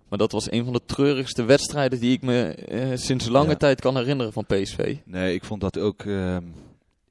[0.09, 3.55] Maar dat was een van de treurigste wedstrijden die ik me eh, sinds lange Ja.
[3.55, 4.95] tijd kan herinneren van PSV.
[5.05, 6.01] Nee, ik vond dat ook.
[6.05, 6.43] ehm,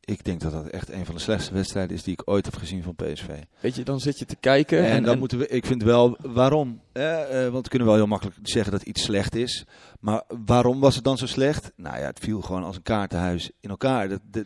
[0.05, 2.57] ik denk dat dat echt een van de slechtste wedstrijden is die ik ooit heb
[2.57, 3.27] gezien van PSV.
[3.61, 4.79] Weet je, dan zit je te kijken.
[4.79, 6.81] En, En, dan en- moeten we, ik vind wel, waarom?
[6.93, 9.65] Eh, eh, want we kunnen wel heel makkelijk zeggen dat iets slecht is.
[10.01, 11.73] Maar waarom was het dan zo slecht?
[11.77, 14.09] Nou ja, het viel gewoon als een kaartenhuis in elkaar.
[14.09, 14.45] Dat-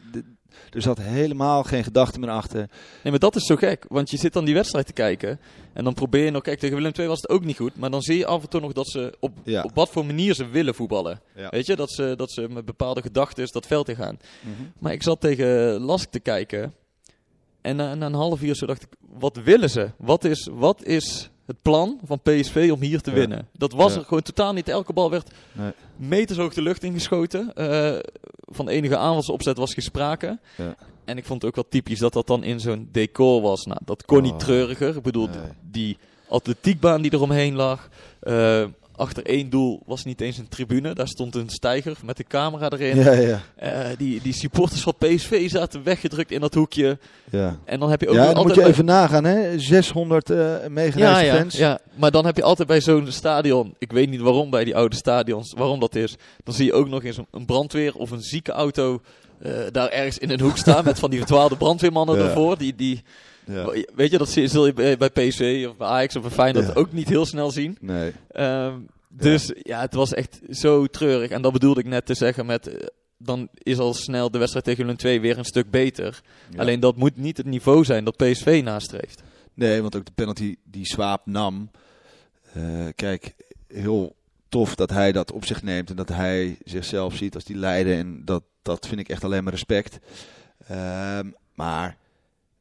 [0.71, 2.59] er zat helemaal geen gedachte meer achter.
[2.59, 2.69] Nee,
[3.11, 3.85] maar dat is zo gek.
[3.89, 5.41] Want je zit dan die wedstrijd te kijken.
[5.73, 6.43] En dan probeer je nog...
[6.43, 7.77] Kijk, tegen Willem II was het ook niet goed.
[7.77, 9.17] Maar dan zie je af en toe nog dat ze...
[9.21, 9.63] Op, Ja.
[9.63, 11.21] op wat voor manier ze willen voetballen.
[11.37, 11.49] Ja.
[11.49, 11.77] Weet je?
[11.77, 14.19] Dat ze, dat ze met bepaalde gedachten dat veld in gaan.
[14.79, 16.75] Maar ik zat tegen Lask te kijken.
[17.61, 18.89] En na, na een half uur zo dacht ik...
[19.19, 19.91] Wat willen ze?
[19.97, 23.17] Wat is, wat is het plan van PSV om hier te Ja.
[23.17, 23.49] winnen?
[23.53, 23.99] Dat was Ja.
[23.99, 24.69] er gewoon totaal niet.
[24.69, 25.71] Elke bal werd Nee.
[25.97, 27.55] metershoog de lucht ingeschoten.
[27.55, 27.99] Eh,
[28.41, 30.39] van enige aanvalsopzet was geen sprake.
[30.57, 30.75] Ja.
[31.05, 33.65] En ik vond het ook wel typisch dat dat dan in zo'n decor was.
[33.67, 34.39] Nou, dat kon niet Oh.
[34.39, 34.97] treuriger.
[34.97, 35.37] Ik bedoel, Nee.
[35.71, 37.89] die atletiekbaan die eromheen lag.
[38.21, 38.65] eh,
[38.99, 40.95] achter één doel was niet eens een tribune.
[40.95, 42.97] Daar stond een steiger met een camera erin.
[42.97, 46.99] Ja, ja, Eh, die, die supporters van PSV zaten weggedrukt in dat hoekje.
[47.31, 47.57] ja.
[47.65, 49.59] En dan heb je ook Ja, moet je bij- even nagaan, hè?
[49.59, 50.37] 600 eh
[50.69, 51.57] meegereisde ja, ja, fans.
[51.57, 54.77] ja, maar dan heb je altijd bij zo'n stadion, ik weet niet waarom bij die
[54.77, 58.23] oude stadions, waarom dat is, dan zie je ook nog eens een, brandweer of een
[58.23, 59.01] ziekenauto
[59.43, 62.25] eh, daar ergens in een hoek staan met van die verdwaalde brandweermannen Ja.
[62.25, 62.59] ervoor.
[62.59, 63.03] Die, die,
[63.49, 63.73] Ja.
[63.95, 66.73] Weet je, dat zul je bij, PSV of bij Ajax of bij Feyenoord Ja.
[66.75, 67.77] ook niet heel snel zien.
[67.81, 68.13] Nee.
[68.31, 68.75] Ehm,
[69.09, 69.81] dus ja.
[69.81, 71.31] het was echt zo treurig.
[71.31, 74.65] En dat bedoelde ik net te zeggen met, eh, dan is al snel de wedstrijd
[74.65, 76.21] tegen Willem 2 weer een stuk beter.
[76.57, 79.23] Alleen dat moet niet het niveau zijn dat PSV nastreeft.
[79.55, 81.71] Nee, want ook de penalty die Swaap nam.
[82.53, 83.35] eh, kijk,
[83.69, 84.17] heel
[84.49, 87.97] tof dat hij dat op zich neemt en dat hij zichzelf ziet als die leider.
[87.99, 89.99] En dat, dat vind ik echt alleen maar respect.
[90.69, 91.97] Ehm, maar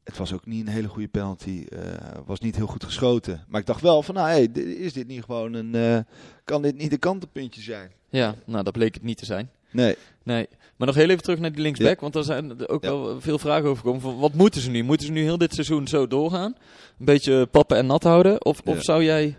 [0.07, 1.65] het was ook niet een hele goede penalty.
[1.69, 1.79] eh,
[2.25, 3.43] was niet heel goed geschoten.
[3.47, 5.75] Maar ik dacht wel van, nou, hey, is dit niet gewoon een...
[5.75, 5.97] eh,
[6.43, 7.91] kan dit niet een kantenpuntje zijn?
[8.09, 9.49] Ja, nou dat bleek het niet te zijn.
[9.71, 9.95] Nee.
[10.23, 10.47] Nee.
[10.75, 12.89] Maar nog heel even terug naar die linksback, want er zijn ook Ja.
[12.89, 14.01] wel veel vragen over gekomen.
[14.01, 14.83] Van, wat moeten ze nu?
[14.83, 16.55] Moeten ze nu heel dit seizoen zo doorgaan?
[16.99, 18.45] Een beetje pappen en nat houden?
[18.45, 18.71] Of, Ja.
[18.71, 19.37] of zou jij...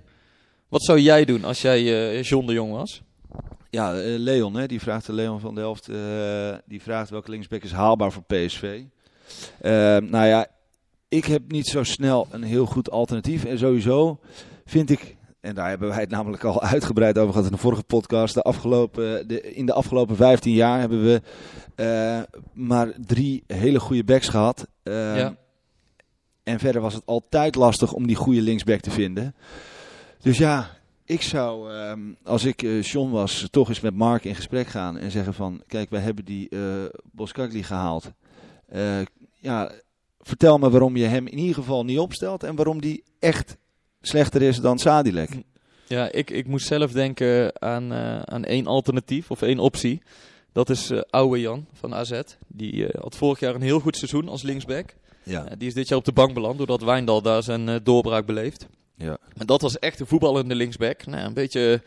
[0.68, 3.02] Wat zou jij doen als jij eh John de Jong was?
[3.70, 8.12] Ja, Leon, hè, die vraagt, Leon van Delft, eh, die vraagt welke linksback is haalbaar
[8.12, 8.80] voor PSV.
[10.10, 10.46] Nou ja,
[11.08, 13.44] ik heb niet zo snel een heel goed alternatief.
[13.44, 14.20] En sowieso
[14.64, 17.82] vind ik, en daar hebben wij het namelijk al uitgebreid over gehad in de vorige
[17.82, 18.34] podcast.
[18.34, 21.22] De afgelopen, de, in de afgelopen 15 jaar hebben we
[21.74, 24.66] eh, maar drie hele goede backs gehad.
[24.82, 25.36] Eh, Ja.
[26.42, 29.34] En verder was het altijd lastig om die goede linksback te vinden.
[30.20, 30.70] Dus ja,
[31.04, 34.98] ik zou, ehm, als ik eh John was, toch eens met Mark in gesprek gaan
[34.98, 36.58] en zeggen van, kijk, wij hebben die eh
[37.12, 38.12] Boskagli gehaald.
[38.68, 39.00] Eh,
[39.34, 39.70] ja,
[40.20, 43.56] vertel me waarom je hem in ieder geval niet opstelt en waarom die echt
[44.00, 45.30] slechter is dan Sadilek.
[45.86, 50.02] Ja, ik, ik moest zelf denken aan, eh, aan één alternatief of één optie.
[50.52, 52.20] Dat is eh Oude Jan van AZ.
[52.46, 54.94] Die eh, had vorig jaar een heel goed seizoen als linksback.
[55.22, 58.66] Ja, die is dit jaar op de bank beland doordat Wijndal daar zijn doorbraak beleeft.
[58.96, 59.18] ja.
[59.36, 61.06] Maar dat was echt een voetballende linksback.
[61.06, 61.82] Nou, een beetje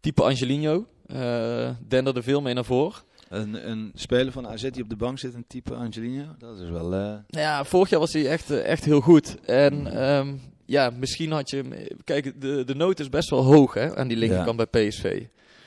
[0.00, 0.86] type Angelino.
[1.06, 3.02] Eh denderde veel mee naar voren.
[3.30, 6.68] Een, een speler van AZ die op de bank zit, een type Angelino, dat is
[6.70, 6.94] wel...
[6.94, 9.40] eh, ja, vorig jaar was hij echt, eh, echt heel goed.
[9.44, 10.34] En ehm,
[10.66, 11.72] ja, misschien had je hem...
[12.04, 15.22] Kijk, de, de nood is best wel hoog hè, aan die linkerkant bij PSV.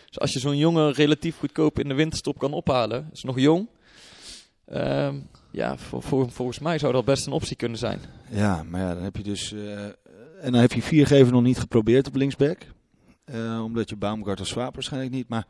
[0.08, 3.68] Dus als je zo'n jongen relatief goedkoop in de winterstop kan ophalen, is nog jong.
[4.66, 5.16] Ehm,
[5.52, 8.00] ja, voor, voor, volgens mij zou dat best een optie kunnen zijn.
[8.30, 9.54] Ja, maar ja, dan heb je dus.
[9.54, 9.84] eh,
[10.42, 12.58] en dan heb je viergever nog niet geprobeerd op linksback.
[13.26, 15.28] Eh, omdat je Baumgart of Swaap waarschijnlijk niet.
[15.30, 15.46] Maar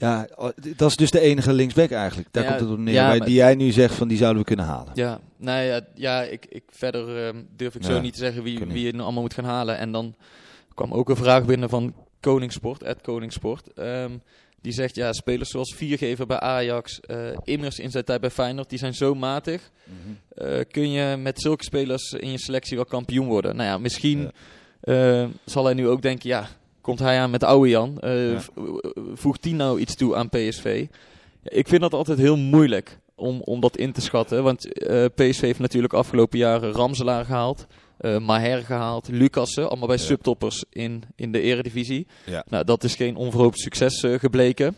[0.00, 2.28] ja, oh, dat is dus de enige linksback eigenlijk.
[2.30, 2.94] Daar Ja, komt het op neer.
[2.94, 4.92] ja, die jij nu zegt van die zouden we kunnen halen.
[4.94, 8.58] Ja, nou ja, ja ik, ik, verder ehm, durf ik zo niet te zeggen wie,
[8.66, 9.78] wie je nou allemaal moet gaan halen.
[9.78, 10.14] En dan
[10.74, 13.72] kwam ook een vraag binnen van Koningssport, Ed Koningssport.
[13.72, 14.10] Ehm,
[14.62, 18.68] die zegt, ja, spelers zoals Viergever bij Ajax, eh Immers in zijn tijd bij Feyenoord,
[18.70, 19.70] die zijn zo matig.
[20.34, 23.56] Eh, kun je met zulke spelers in je selectie wel kampioen worden?
[23.56, 24.30] Nou ja, misschien
[24.80, 26.48] eh, zal hij nu ook denken, ja,
[26.80, 27.98] komt hij aan met oude Jan?
[28.00, 28.40] Eh, Ja.
[28.40, 28.48] v-
[29.14, 30.86] Voegt die nou iets toe aan PSV?
[31.42, 34.42] Ik vind dat altijd heel moeilijk om, om dat in te schatten.
[34.42, 37.66] Want eh, PSV heeft natuurlijk afgelopen jaren Ramselaar gehaald.
[37.98, 40.02] eh Maher gehaald, Lucassen, allemaal bij Ja.
[40.02, 42.06] subtoppers in, in de eredivisie.
[42.26, 42.44] Ja.
[42.48, 44.76] Nou, dat is geen onverhoopt succes eh, gebleken.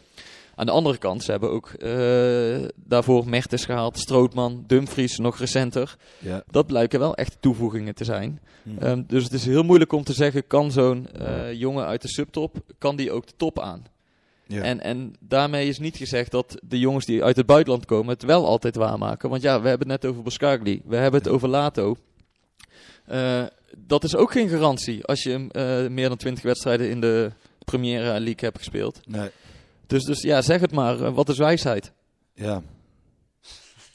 [0.62, 5.96] Aan de andere kant, ze hebben ook eh, daarvoor Mertens gehaald, Strootman, Dumfries nog recenter.
[6.18, 6.42] Ja.
[6.46, 8.40] Dat blijken wel echt toevoegingen te zijn.
[8.62, 8.78] Hm.
[8.78, 12.08] Ehm, dus het is heel moeilijk om te zeggen, kan zo'n eh, jongen uit de
[12.08, 13.84] subtop, kan die ook de top aan?
[14.46, 14.62] Ja.
[14.62, 18.22] En, en daarmee is niet gezegd dat de jongens die uit het buitenland komen het
[18.22, 19.30] wel altijd waarmaken.
[19.30, 21.96] Want ja, we hebben het net over Boskagli, we hebben het over Lato.
[23.04, 23.44] Eh,
[23.76, 25.38] dat is ook geen garantie als je
[25.90, 27.30] meer dan 20 wedstrijden in de
[27.64, 29.00] Premier League hebt gespeeld.
[29.06, 29.30] Nee.
[29.92, 31.92] Dus, dus ja, zeg het maar, eh, wat is wijsheid?
[32.34, 32.62] Ja.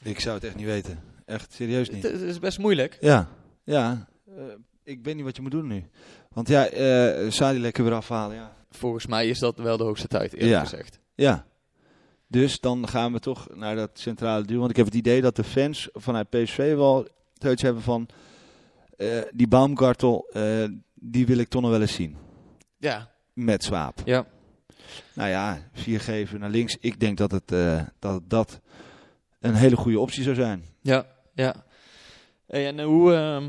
[0.02, 1.00] Ik zou het echt niet weten.
[1.24, 2.02] Echt serieus niet.
[2.02, 2.96] het is best moeilijk.
[3.00, 3.28] Ja.
[3.64, 4.08] Ja.
[4.26, 4.34] Eh,
[4.82, 5.84] ik weet niet wat je moet doen nu.
[6.32, 8.36] Want ja, eh Sadilek weer afhalen.
[8.36, 8.52] Ja.
[8.70, 10.60] Volgens mij is dat wel de hoogste tijd, eerlijk Ja.
[10.60, 10.98] gezegd.
[11.14, 11.46] Ja.
[12.26, 14.58] Dus dan gaan we toch naar dat centrale duo.
[14.58, 17.08] Want ik heb het idee dat de fans vanuit PSV wel
[17.38, 18.08] het hebben van...
[19.32, 20.30] die Baumgartel,
[20.94, 22.16] die wil ik toch nog wel eens zien.
[22.78, 24.00] Ja, Met Zwaap.
[24.04, 24.26] ja.
[25.14, 26.76] Nou ja, vier geven naar links.
[26.80, 28.60] Ik denk dat het, eh, dat, dat
[29.40, 30.64] een hele goede optie zou zijn.
[30.82, 31.54] Ja, ja.
[32.46, 33.14] Hey, en eh, hoe...
[33.14, 33.48] ehm,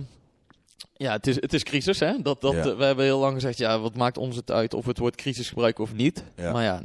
[0.97, 2.21] ja, het is, het is crisis, hè?
[2.21, 2.59] Dat, dat, Ja.
[2.65, 4.99] eh, we hebben heel lang gezegd, ja, wat maakt ons het uit of we het
[4.99, 6.23] woord crisis gebruiken of niet?
[6.35, 6.51] Ja.
[6.51, 6.81] Maar ja,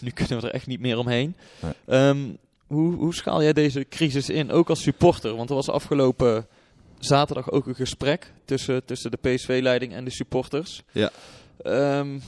[0.00, 1.36] nu kunnen we er echt niet meer omheen.
[1.60, 1.72] Nee.
[1.86, 2.18] Ehm,
[2.66, 5.36] hoe, hoe schaal jij deze crisis in, ook als supporter?
[5.36, 6.46] Want er was afgelopen
[6.98, 10.82] zaterdag ook een gesprek tussen, tussen de PSV-leiding en de supporters.
[10.92, 11.10] Ja.
[11.62, 12.18] Ehm,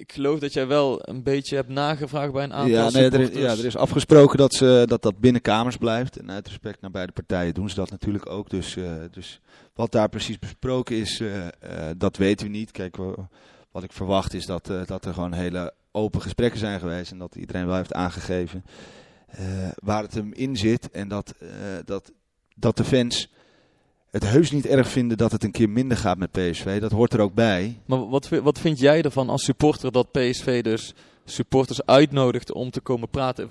[0.00, 3.20] ik geloof dat jij wel een beetje hebt nagevraagd bij een aantal Ja, nee, er,
[3.20, 6.16] is, ja, er is afgesproken dat, ze, dat dat binnen kamers blijft.
[6.16, 8.50] En uit respect naar beide partijen doen ze dat natuurlijk ook.
[8.50, 9.40] Dus, eh, dus
[9.74, 11.50] wat daar precies besproken is, eh, eh,
[11.96, 12.70] dat weten we niet.
[12.70, 12.96] Kijk,
[13.70, 17.12] wat ik verwacht is dat, dat er gewoon hele open gesprekken zijn geweest.
[17.12, 18.64] En dat iedereen wel heeft aangegeven
[19.74, 20.90] waar het hem in zit.
[20.90, 21.34] En dat,
[21.84, 22.12] dat,
[22.56, 23.28] dat de fans
[24.10, 26.80] het heus niet erg vinden dat het een keer minder gaat met PSV.
[26.80, 27.80] Dat hoort er ook bij.
[27.86, 30.94] Maar wat, wat vind jij ervan als supporter dat PSV dus
[31.24, 33.48] supporters uitnodigt om te komen praten?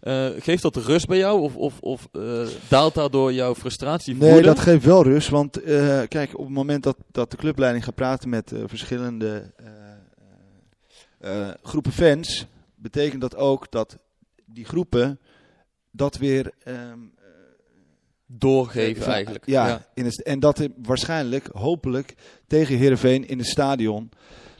[0.00, 4.16] Eh, geeft dat rust bij jou of, of, of eh, daalt daardoor jouw frustratie?
[4.16, 4.46] Nee, woede?
[4.46, 5.28] dat geeft wel rust.
[5.28, 9.52] Want eh, kijk, op het moment dat, dat de clubleiding gaat praten met verschillende
[11.62, 13.98] groepen fans, betekent dat ook dat
[14.44, 15.18] die groepen
[15.90, 16.98] dat weer ehm,
[18.38, 19.46] doorgeven eigenlijk.
[19.46, 22.14] Ja, In het, en dat waarschijnlijk, hopelijk,
[22.46, 24.10] tegen Heerenveen in het stadion.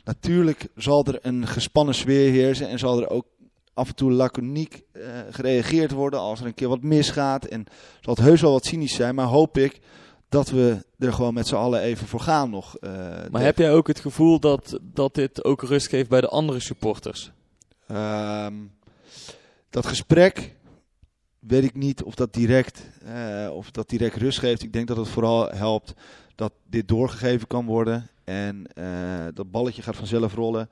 [0.04, 3.26] Natuurlijk zal er een gespannen sfeer heersen en zal er ook
[3.74, 7.44] af en toe laconiek eh, gereageerd worden als er een keer wat misgaat.
[7.44, 7.66] En
[8.00, 9.80] zal het heus wel wat cynisch zijn, maar hoop ik
[10.28, 12.76] dat we er gewoon met z'n allen even voor gaan nog.
[12.76, 12.90] eh,
[13.30, 16.60] Maar heb jij ook het gevoel dat, dat dit ook rust geeft bij de andere
[16.60, 17.30] supporters?
[17.86, 18.54] Ehm,
[19.70, 20.54] dat gesprek
[21.46, 24.62] weet ik niet of dat, direct, eh, of dat direct rust geeft.
[24.62, 25.94] Ik denk dat het vooral helpt
[26.34, 28.08] dat dit doorgegeven kan worden.
[28.24, 30.68] En eh, dat balletje gaat vanzelf rollen.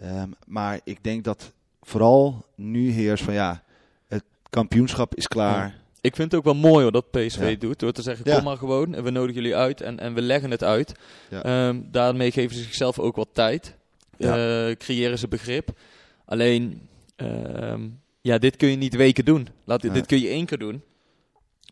[0.00, 1.52] Ehm, maar ik denk dat
[1.82, 3.62] vooral nu heerst van ja,
[4.08, 5.78] het kampioenschap is klaar.
[6.00, 7.56] Ik vind het ook wel mooi hoor, dat PSV Ja.
[7.58, 7.78] doet.
[7.78, 8.34] Door te zeggen, Ja.
[8.34, 10.92] kom maar gewoon en we nodigen jullie uit en, en we leggen het uit.
[11.30, 13.76] Ehm, daarmee geven ze zichzelf ook wat tijd.
[14.18, 15.78] Eh, creëren ze begrip.
[16.24, 17.88] Alleen, ehm,
[18.20, 19.48] ja, dit kun je niet weken doen.
[19.64, 19.92] Laat, Nee.
[19.92, 20.82] Dit kun je één keer doen.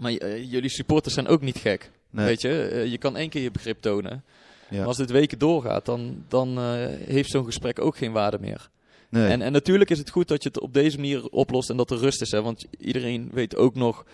[0.00, 1.90] Maar eh, jullie supporters zijn ook niet gek.
[2.10, 2.26] Nee.
[2.26, 4.24] Weet je, Eh, je kan één keer je begrip tonen.
[4.70, 4.76] Ja.
[4.78, 8.70] Maar als dit weken doorgaat, dan, dan eh, heeft zo'n gesprek ook geen waarde meer.
[9.10, 9.28] Nee.
[9.28, 11.90] En, en natuurlijk is het goed dat je het op deze manier oplost en dat
[11.90, 12.30] er rust is.
[12.30, 12.42] Hè?
[12.42, 14.04] Want iedereen weet ook nog,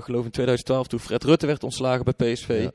[0.00, 2.60] geloof in 2012, toen Fred Rutte werd ontslagen bij PSV.
[2.62, 2.70] Ja.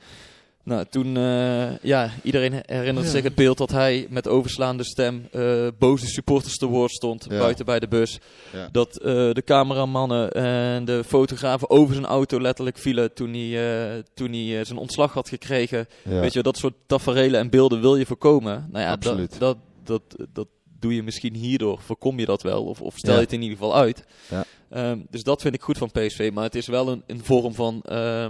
[0.70, 3.12] Nou, toen, eh, ja, iedereen herinnert Ja.
[3.12, 7.40] zich het beeld dat hij met overslaande stem eh boze supporters te woord stond Ja.
[7.40, 8.20] buiten bij de bus.
[8.54, 8.70] Ja.
[8.72, 14.32] Dat eh, de cameramannen en de fotografen over zijn auto letterlijk vielen toen hij, toen
[14.34, 15.88] hij zijn ontslag had gekregen.
[16.04, 18.68] Weet je, dat soort taferelen en beelden wil je voorkomen.
[18.72, 19.40] Nou ja, Absoluut.
[19.40, 20.48] dat, dat, dat, dat
[20.80, 21.80] doe je misschien hierdoor.
[21.82, 24.04] Voorkom je dat wel, of, of stel je het in ieder geval uit.
[24.30, 24.44] Ja.
[24.70, 26.30] Ehm, dus dat vind ik goed van PSV.
[26.34, 28.26] Maar het is wel een, een vorm van ehm, eh,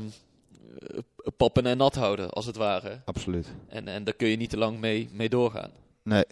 [1.38, 3.02] pappen en nat houden, als het ware.
[3.06, 3.48] Absoluut.
[3.68, 5.72] En, en daar kun je niet te lang mee, mee doorgaan.
[6.04, 6.26] Nee.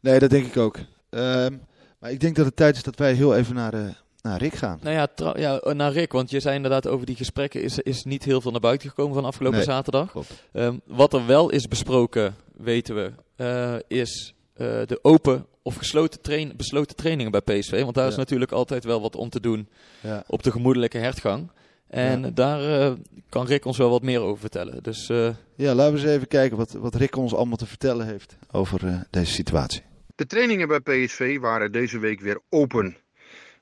[0.00, 0.78] Nee, dat denk ik ook.
[1.10, 1.56] Ehm,
[1.98, 3.88] maar ik denk dat het tijd is dat wij heel even naar, eh,
[4.22, 4.78] naar Rick gaan.
[4.82, 8.24] Nou ja, ja, naar Rick, want je zei inderdaad over die gesprekken is, is niet
[8.24, 10.14] heel veel naar buiten gekomen van afgelopen Nee, zaterdag.
[10.52, 16.20] Ehm, wat er wel is besproken, weten we, eh, is eh, de open of gesloten
[16.20, 17.82] train, besloten trainingen bij PSV.
[17.82, 19.68] Want daar is natuurlijk altijd wel wat om te doen
[20.00, 20.24] Ja.
[20.26, 21.50] op de gemoedelijke hertgang.
[21.92, 22.30] En Ja.
[22.30, 22.92] daar eh,
[23.28, 24.82] kan Rick ons wel wat meer over vertellen.
[24.82, 28.06] Dus eh, ja, laten we eens even kijken wat, wat Rick ons allemaal te vertellen
[28.06, 29.82] heeft over eh, deze situatie.
[30.14, 32.96] De trainingen bij PSV waren deze week weer open.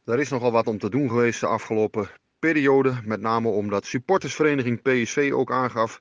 [0.05, 2.95] Daar is nogal wat om te doen geweest de afgelopen periode.
[3.05, 6.01] Met name omdat supportersvereniging PSV ook aangaf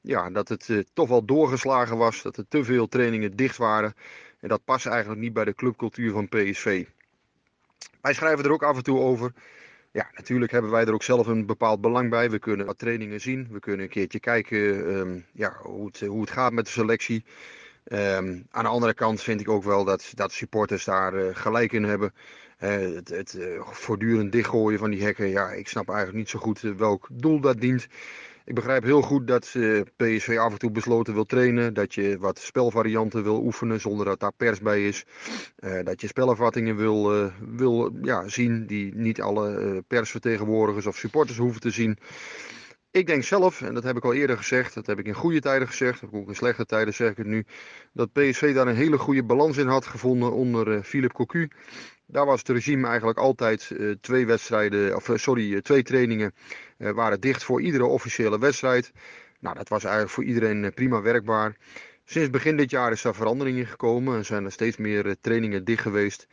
[0.00, 2.22] ja, dat het eh, toch wel doorgeslagen was.
[2.22, 3.94] Dat er te veel trainingen dicht waren.
[4.40, 6.84] En dat past eigenlijk niet bij de clubcultuur van PSV.
[8.00, 9.32] Wij schrijven er ook af en toe over.
[9.94, 12.30] Ja, natuurlijk hebben wij er ook zelf een bepaald belang bij.
[12.30, 13.48] We kunnen wat trainingen zien.
[13.50, 17.24] We kunnen een keertje kijken ehm, ja, hoe, het, hoe het gaat met de selectie.
[17.84, 21.72] Ehm, aan de andere kant vind ik ook wel dat, dat supporters daar eh, gelijk
[21.72, 22.12] in hebben.
[22.58, 26.38] Eh, het het eh, voortdurend dichtgooien van die hekken, ja, ik snap eigenlijk niet zo
[26.38, 27.86] goed welk doel dat dient.
[28.46, 29.42] Ik begrijp heel goed dat
[29.96, 31.74] PSV af en toe besloten wil trainen.
[31.74, 35.04] Dat je wat spelvarianten wil oefenen zonder dat daar pers bij is.
[35.56, 40.96] Eh, dat je spelervattingen wil, eh, wil ja, zien die niet alle eh, persvertegenwoordigers of
[40.96, 41.98] supporters hoeven te zien.
[42.90, 45.40] Ik denk zelf, en dat heb ik al eerder gezegd, dat heb ik in goede
[45.40, 47.44] tijden gezegd, ook in slechte tijden zeg ik het nu,
[47.92, 51.48] dat PSV daar een hele goede balans in had gevonden onder Philippe Cocu.
[52.06, 56.34] Daar was het regime eigenlijk altijd eh, twee wedstrijden, of eh, sorry, eh, twee trainingen
[56.76, 58.92] waren dicht voor iedere officiële wedstrijd.
[59.40, 61.56] Nou, dat was eigenlijk voor iedereen prima werkbaar.
[62.04, 65.64] Sinds begin dit jaar is daar verandering in gekomen en zijn er steeds meer trainingen
[65.64, 66.26] dicht geweest.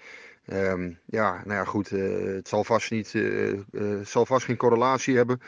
[0.46, 3.16] Ehm, ja, nou ja, goed, het zal vast, niet,
[4.04, 5.42] zal vast geen correlatie hebben.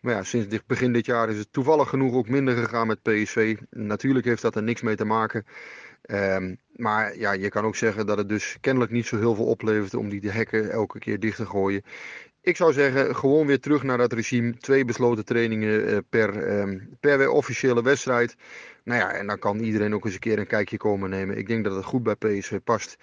[0.00, 3.56] Maar ja, sinds begin dit jaar is het toevallig genoeg ook minder gegaan met PSV.
[3.70, 5.46] Natuurlijk heeft dat er niks mee te maken.
[6.02, 9.46] Ehm, maar ja, je kan ook zeggen dat het dus kennelijk niet zo heel veel
[9.46, 11.82] oplevert om die hekken elke keer dicht te gooien.
[12.40, 14.56] Ik zou zeggen, gewoon weer terug naar dat regime.
[14.56, 18.36] Twee besloten trainingen eh, per, ehm, per officiële wedstrijd.
[18.84, 21.38] Nou ja, en dan kan iedereen ook eens een keer een kijkje komen nemen.
[21.38, 22.96] Ik denk dat het goed bij PSV past.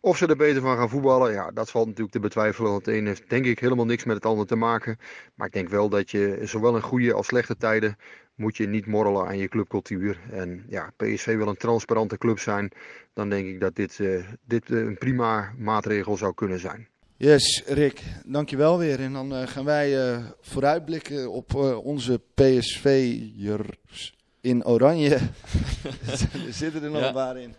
[0.00, 2.70] Of ze er beter van gaan voetballen, ja, dat valt natuurlijk te betwijfelen.
[2.70, 4.98] Want het een heeft denk ik helemaal niks met het ander te maken.
[5.34, 7.96] Maar ik denk wel dat je zowel in goede als slechte tijden
[8.42, 10.18] moet je niet morrelen aan je clubcultuur.
[10.30, 12.70] En ja, PSV wil een transparante club zijn.
[13.14, 16.88] Dan denk ik dat dit, eh, dit eh, een prima maatregel zou kunnen zijn.
[17.16, 19.00] Yes, Rick, dankjewel weer.
[19.00, 25.14] En dan eh, gaan wij eh, vooruitblikken op eh, onze PSV'ers in oranje.
[26.46, 27.06] er zitten er nog Ja.
[27.06, 27.54] een paar in.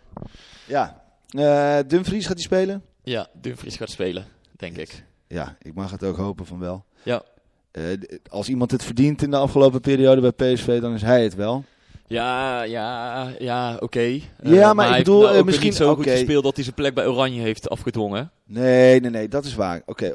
[0.68, 2.84] Ja, Eh Dumfries gaat hij spelen?
[3.04, 5.04] ja, Dumfries gaat spelen, denk ik.
[5.28, 6.86] Ja, ik mag het ook hopen van wel.
[7.04, 7.24] Ja.
[7.74, 7.84] Eh,
[8.30, 11.64] als iemand het verdient in de afgelopen periode bij PSV, dan is hij het wel.
[12.08, 14.00] Ja, ja, ja, oké.
[14.00, 16.56] Eh, Ja, maar ik hij heeft bedoel, nou eh, misschien- niet zo goed gespeeld dat
[16.56, 18.32] hij zijn plek bij Oranje heeft afgedwongen.
[18.46, 19.82] Nee, nee, nee, dat is waar.
[19.86, 20.14] Oké,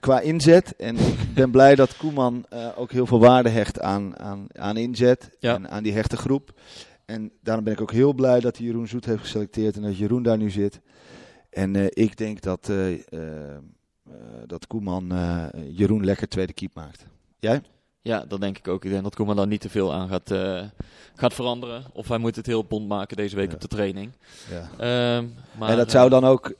[0.00, 0.76] qua inzet.
[0.76, 2.44] En ik ben blij dat Koeman
[2.76, 5.30] ook heel veel waarde hecht aan, aan, aan inzet.
[5.38, 5.54] Ja.
[5.54, 6.52] En aan die hechte groep.
[7.04, 9.98] En daarom ben ik ook heel blij dat hij Jeroen Zoet heeft geselecteerd en dat
[9.98, 10.80] Jeroen daar nu zit.
[11.50, 12.70] En ik denk dat,
[14.46, 17.06] dat Koeman eh, Jeroen lekker tweede keep maakt.
[17.38, 17.62] Jij?
[18.02, 18.84] Ja, dat denk ik ook.
[18.84, 20.62] Ik denk dat Koeman daar niet te veel aan gaat, eh,
[21.14, 21.84] gaat veranderen.
[21.92, 23.54] Of hij moet het heel bond maken deze week Ja.
[23.54, 24.12] op de training.
[24.50, 24.60] Ja.
[25.16, 25.26] Ehm,
[25.58, 26.54] maar, en dat eh, zou dan ook,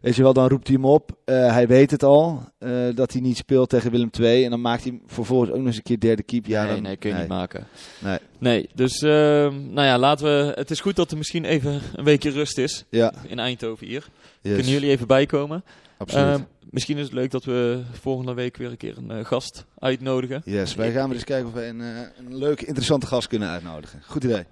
[0.00, 1.10] weet je wel, dan roept hij hem op.
[1.24, 4.44] Eh, hij weet het al, eh, dat hij niet speelt tegen Willem II.
[4.44, 6.46] En dan maakt hij vervolgens ook nog eens een keer derde keep.
[6.46, 7.66] Ja, nee, dan, nee, kun je niet maken.
[7.98, 8.18] Nee.
[8.38, 10.52] Nee, dus ehm, nou ja, laten we.
[10.54, 14.08] Het is goed dat er misschien even een weekje rust is Ja, in Eindhoven hier.
[14.42, 15.64] yes, Kunnen jullie even bijkomen?
[15.98, 16.44] absoluut.
[16.70, 20.42] Misschien is het leuk dat we volgende week weer een keer een eh, gast uitnodigen.
[20.44, 21.86] Yes, wij gaan weer eens kijken of wij een, eh,
[22.18, 24.02] een leuke, interessante gast kunnen uitnodigen.
[24.06, 24.44] Goed idee.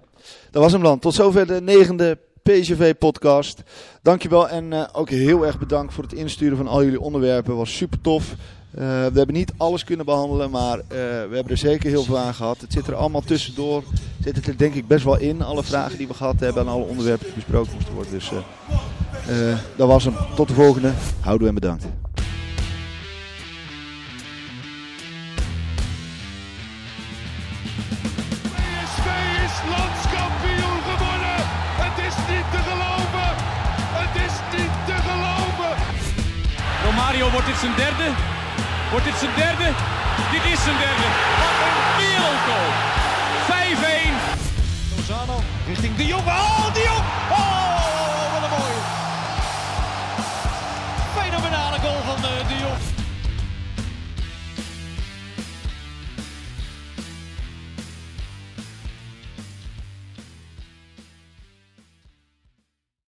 [0.51, 0.99] Dat was hem dan.
[0.99, 3.63] Tot zover de negende PSV-podcast.
[4.01, 7.55] Dankjewel en eh, ook heel erg bedankt voor het insturen van al jullie onderwerpen.
[7.55, 8.35] was super tof.
[8.71, 10.95] We hebben niet alles kunnen behandelen, maar we
[11.31, 12.61] hebben er zeker heel veel aan gehad.
[12.61, 13.83] Het zit er allemaal tussendoor.
[14.23, 15.41] Zit het er denk ik best wel in.
[15.41, 18.11] Alle vragen die we gehad hebben en alle onderwerpen die besproken moesten worden.
[18.11, 18.31] Dus
[19.75, 20.13] dat was hem.
[20.35, 20.91] Tot de volgende.
[21.19, 22.06] Houdoe en bedankt.
[37.61, 38.11] Dit zijn derde.
[38.89, 39.73] Wordt dit zijn derde?
[40.31, 41.07] Dit is zijn derde.
[41.41, 42.96] Wat een wereldgoal.